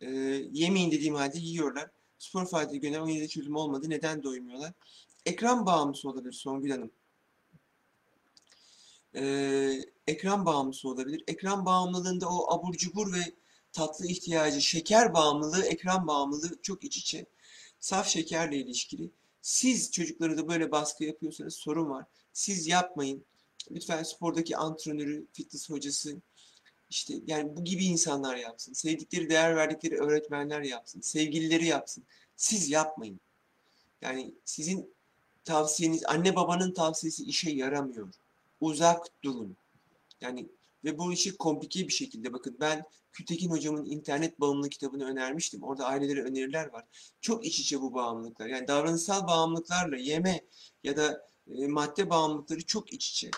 E, 0.00 0.10
yemeyin 0.52 0.90
dediğim 0.90 1.14
halde 1.14 1.38
yiyorlar. 1.38 1.90
Spor 2.18 2.46
faaliyeti 2.46 2.80
gönder 2.80 2.98
17'de 2.98 3.28
çözüm 3.28 3.56
olmadı. 3.56 3.90
Neden 3.90 4.22
doymuyorlar? 4.22 4.72
Ekran 5.26 5.66
bağımlısı 5.66 6.08
olabilir 6.08 6.32
Songül 6.32 6.70
Hanım. 6.70 6.90
E, 9.14 9.22
ekran 10.06 10.46
bağımlısı 10.46 10.88
olabilir. 10.88 11.24
Ekran 11.26 11.66
bağımlılığında 11.66 12.28
o 12.28 12.52
abur 12.54 12.74
cubur 12.74 13.12
ve 13.12 13.34
tatlı 13.72 14.06
ihtiyacı, 14.06 14.60
şeker 14.60 15.14
bağımlılığı, 15.14 15.64
ekran 15.64 16.06
bağımlılığı 16.06 16.62
çok 16.62 16.84
iç 16.84 16.96
içe. 16.96 17.26
Saf 17.80 18.08
şekerle 18.08 18.56
ilişkili. 18.56 19.10
Siz 19.42 19.90
çocuklara 19.90 20.48
böyle 20.48 20.70
baskı 20.70 21.04
yapıyorsanız 21.04 21.54
sorun 21.54 21.90
var. 21.90 22.04
Siz 22.32 22.66
yapmayın. 22.66 23.24
Lütfen 23.70 24.02
spordaki 24.02 24.56
antrenörü, 24.56 25.26
fitness 25.32 25.70
hocası, 25.70 26.16
işte 26.90 27.14
yani 27.26 27.56
bu 27.56 27.64
gibi 27.64 27.84
insanlar 27.84 28.36
yapsın. 28.36 28.72
Sevdikleri, 28.72 29.30
değer 29.30 29.56
verdikleri 29.56 29.96
öğretmenler 29.96 30.62
yapsın. 30.62 31.00
Sevgilileri 31.00 31.66
yapsın. 31.66 32.04
Siz 32.36 32.70
yapmayın. 32.70 33.20
Yani 34.02 34.34
sizin 34.44 34.94
tavsiyeniz, 35.44 36.04
anne 36.06 36.36
babanın 36.36 36.72
tavsiyesi 36.72 37.24
işe 37.24 37.50
yaramıyor. 37.50 38.08
Uzak 38.60 39.06
durun. 39.22 39.56
Yani 40.20 40.46
ve 40.84 40.98
bu 40.98 41.12
işi 41.12 41.36
komplike 41.36 41.88
bir 41.88 41.92
şekilde 41.92 42.32
bakın 42.32 42.56
ben 42.60 42.86
Kültekin 43.18 43.50
hocamın 43.50 43.84
internet 43.84 44.40
bağımlılık 44.40 44.72
kitabını 44.72 45.04
önermiştim. 45.04 45.62
Orada 45.62 45.86
ailelere 45.86 46.22
öneriler 46.22 46.72
var. 46.72 46.84
Çok 47.20 47.46
iç 47.46 47.60
içe 47.60 47.80
bu 47.80 47.94
bağımlılıklar. 47.94 48.46
Yani 48.46 48.68
davranışsal 48.68 49.26
bağımlılıklarla 49.26 49.96
yeme 49.96 50.40
ya 50.84 50.96
da 50.96 51.26
e, 51.58 51.66
madde 51.66 52.10
bağımlılıkları 52.10 52.66
çok 52.66 52.92
iç 52.92 53.10
içe. 53.10 53.30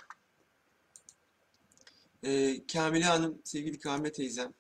E, 2.23 2.67
Kamile 2.67 3.05
Hanım, 3.05 3.41
sevgili 3.45 3.79
Kamile 3.79 4.13
teyzem, 4.13 4.55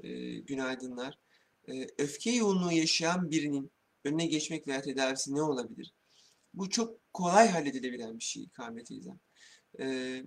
e, 0.00 0.38
günaydınlar. 0.38 1.18
E, 1.68 1.86
öfke 1.98 2.30
yoğunluğu 2.30 2.72
yaşayan 2.72 3.30
birinin 3.30 3.70
önüne 4.04 4.26
geçmek 4.26 4.68
veya 4.68 4.82
tedavisi 4.82 5.34
ne 5.34 5.42
olabilir? 5.42 5.94
Bu 6.54 6.70
çok 6.70 7.12
kolay 7.12 7.48
halledilebilen 7.48 8.18
bir 8.18 8.24
şey 8.24 8.48
Kamile 8.48 8.84
teyzem. 8.84 9.18
E, 9.80 10.22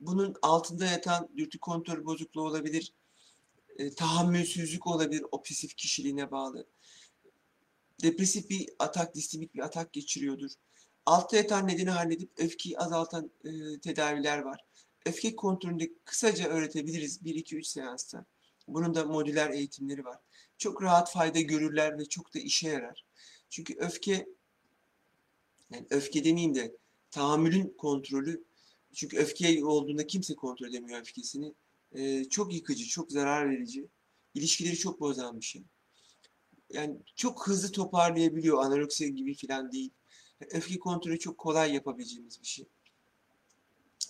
bunun 0.00 0.34
altında 0.42 0.84
yatan 0.84 1.28
dürtü 1.36 1.58
kontrol 1.58 2.04
bozukluğu 2.04 2.42
olabilir, 2.42 2.92
e, 3.78 3.90
tahammülsüzlük 3.90 4.86
olabilir, 4.86 5.24
obsesif 5.32 5.76
kişiliğine 5.76 6.30
bağlı. 6.30 6.66
Depresif 8.02 8.50
bir 8.50 8.68
atak, 8.78 9.14
distimik 9.14 9.54
bir 9.54 9.60
atak 9.60 9.92
geçiriyordur. 9.92 10.50
Altta 11.06 11.36
yatan 11.36 11.68
nedeni 11.68 11.90
halledip 11.90 12.30
öfkeyi 12.36 12.78
azaltan 12.78 13.30
e, 13.44 13.80
tedaviler 13.80 14.38
var. 14.38 14.64
Öfke 15.06 15.36
kontrolünde 15.36 15.90
kısaca 16.04 16.48
öğretebiliriz 16.48 17.22
1-2-3 17.22 17.64
seansta. 17.64 18.24
Bunun 18.68 18.94
da 18.94 19.04
modüler 19.04 19.50
eğitimleri 19.50 20.04
var. 20.04 20.18
Çok 20.58 20.82
rahat 20.82 21.12
fayda 21.12 21.40
görürler 21.40 21.98
ve 21.98 22.04
çok 22.04 22.34
da 22.34 22.38
işe 22.38 22.68
yarar. 22.68 23.04
Çünkü 23.50 23.74
öfke, 23.78 24.26
yani 25.70 25.86
öfke 25.90 26.24
demeyeyim 26.24 26.54
de 26.54 26.76
tahammülün 27.10 27.74
kontrolü, 27.78 28.44
çünkü 28.92 29.18
öfke 29.18 29.64
olduğunda 29.64 30.06
kimse 30.06 30.34
kontrol 30.34 30.68
edemiyor 30.68 31.00
öfkesini. 31.00 31.54
Ee, 31.92 32.24
çok 32.24 32.54
yıkıcı, 32.54 32.86
çok 32.86 33.12
zarar 33.12 33.50
verici, 33.50 33.88
ilişkileri 34.34 34.76
çok 34.76 35.00
bozan 35.00 35.40
bir 35.40 35.44
şey. 35.44 35.62
Yani 36.70 36.96
çok 37.16 37.48
hızlı 37.48 37.72
toparlayabiliyor, 37.72 38.64
anoreksiya 38.64 39.10
gibi 39.10 39.34
falan 39.34 39.72
değil. 39.72 39.90
Öfke 40.50 40.78
kontrolü 40.78 41.18
çok 41.18 41.38
kolay 41.38 41.74
yapabileceğimiz 41.74 42.40
bir 42.40 42.46
şey. 42.46 42.66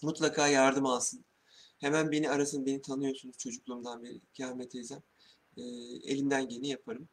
Mutlaka 0.04 0.48
yardım 0.48 0.86
alsın. 0.86 1.24
Hemen 1.78 2.12
beni 2.12 2.30
arasın, 2.30 2.66
beni 2.66 2.82
tanıyorsunuz 2.82 3.38
çocukluğumdan 3.38 4.02
beri 4.02 4.20
Kâhmet 4.38 4.70
teyzem. 4.70 5.02
Ee, 5.56 5.62
elimden 6.04 6.48
geleni 6.48 6.68
yaparım. 6.68 7.08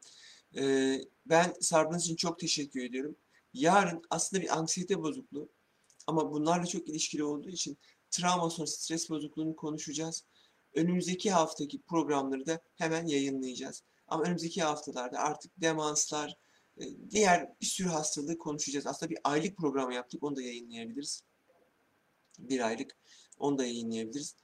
Ee, 0.57 1.01
ben 1.25 1.53
sabrınız 1.61 2.03
için 2.03 2.15
çok 2.15 2.39
teşekkür 2.39 2.83
ediyorum. 2.83 3.15
Yarın 3.53 4.01
aslında 4.09 4.43
bir 4.43 4.57
anksiyete 4.57 5.01
bozukluğu 5.01 5.49
ama 6.07 6.31
bunlarla 6.31 6.65
çok 6.65 6.89
ilişkili 6.89 7.23
olduğu 7.23 7.49
için 7.49 7.77
travma 8.09 8.49
sonrası 8.49 8.81
stres 8.81 9.09
bozukluğunu 9.09 9.55
konuşacağız. 9.55 10.25
Önümüzdeki 10.75 11.31
haftaki 11.31 11.81
programları 11.81 12.45
da 12.45 12.61
hemen 12.75 13.05
yayınlayacağız. 13.05 13.83
Ama 14.07 14.23
önümüzdeki 14.23 14.63
haftalarda 14.63 15.19
artık 15.19 15.51
demanslar, 15.61 16.37
e, 16.77 16.83
diğer 17.09 17.49
bir 17.61 17.65
sürü 17.65 17.87
hastalığı 17.87 18.37
konuşacağız. 18.37 18.87
Aslında 18.87 19.09
bir 19.09 19.19
aylık 19.23 19.57
program 19.57 19.91
yaptık, 19.91 20.23
onu 20.23 20.35
da 20.35 20.41
yayınlayabiliriz. 20.41 21.23
Bir 22.49 22.67
aylık, 22.67 22.97
onu 23.39 23.57
da 23.57 23.65
yayınlayabiliriz. 23.65 24.35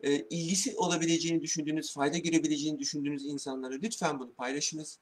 E, 0.00 0.28
ilgisi 0.28 0.76
olabileceğini 0.76 1.42
düşündüğünüz, 1.42 1.92
fayda 1.92 2.18
görebileceğini 2.18 2.78
düşündüğünüz 2.78 3.24
insanlara 3.24 3.74
lütfen 3.74 4.20
bunu 4.20 4.32
paylaşınız. 4.34 4.98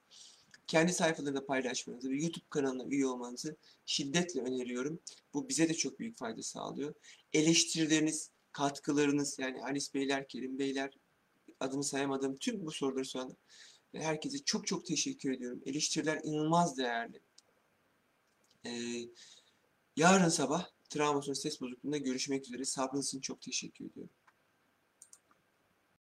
Kendi 0.67 0.93
sayfalarında 0.93 1.47
paylaşmanızı 1.47 2.11
ve 2.11 2.17
YouTube 2.17 2.45
kanalına 2.51 2.85
üye 2.85 3.07
olmanızı 3.07 3.57
şiddetle 3.87 4.41
öneriyorum. 4.41 5.01
Bu 5.35 5.49
bize 5.49 5.69
de 5.69 5.75
çok 5.75 5.99
büyük 5.99 6.19
fayda 6.19 6.43
sağlıyor. 6.43 6.95
Eleştirileriniz, 7.33 8.31
katkılarınız 8.53 9.39
yani 9.39 9.61
Halis 9.61 9.95
Beyler, 9.95 10.29
Kerim 10.29 10.59
Beyler, 10.59 10.91
adını 11.61 11.85
sayamadığım 11.85 12.37
tüm 12.37 12.67
bu 12.67 12.71
soruları 12.71 13.05
soran 13.05 13.37
herkese 13.93 14.39
çok 14.39 14.67
çok 14.67 14.87
teşekkür 14.87 15.33
ediyorum. 15.33 15.63
Eleştiriler 15.67 16.21
inanılmaz 16.25 16.79
değerli. 16.79 17.21
Ee, 18.67 18.71
yarın 19.97 20.29
sabah 20.29 20.74
travma 20.91 21.23
sonrası 21.23 21.43
ses 21.43 21.61
bozukluğunda 21.61 21.99
görüşmek 21.99 22.47
üzere. 22.47 22.65
Sabrınız 22.65 23.07
için 23.07 23.21
çok 23.21 23.41
teşekkür 23.41 23.85
ediyorum. 23.85 24.11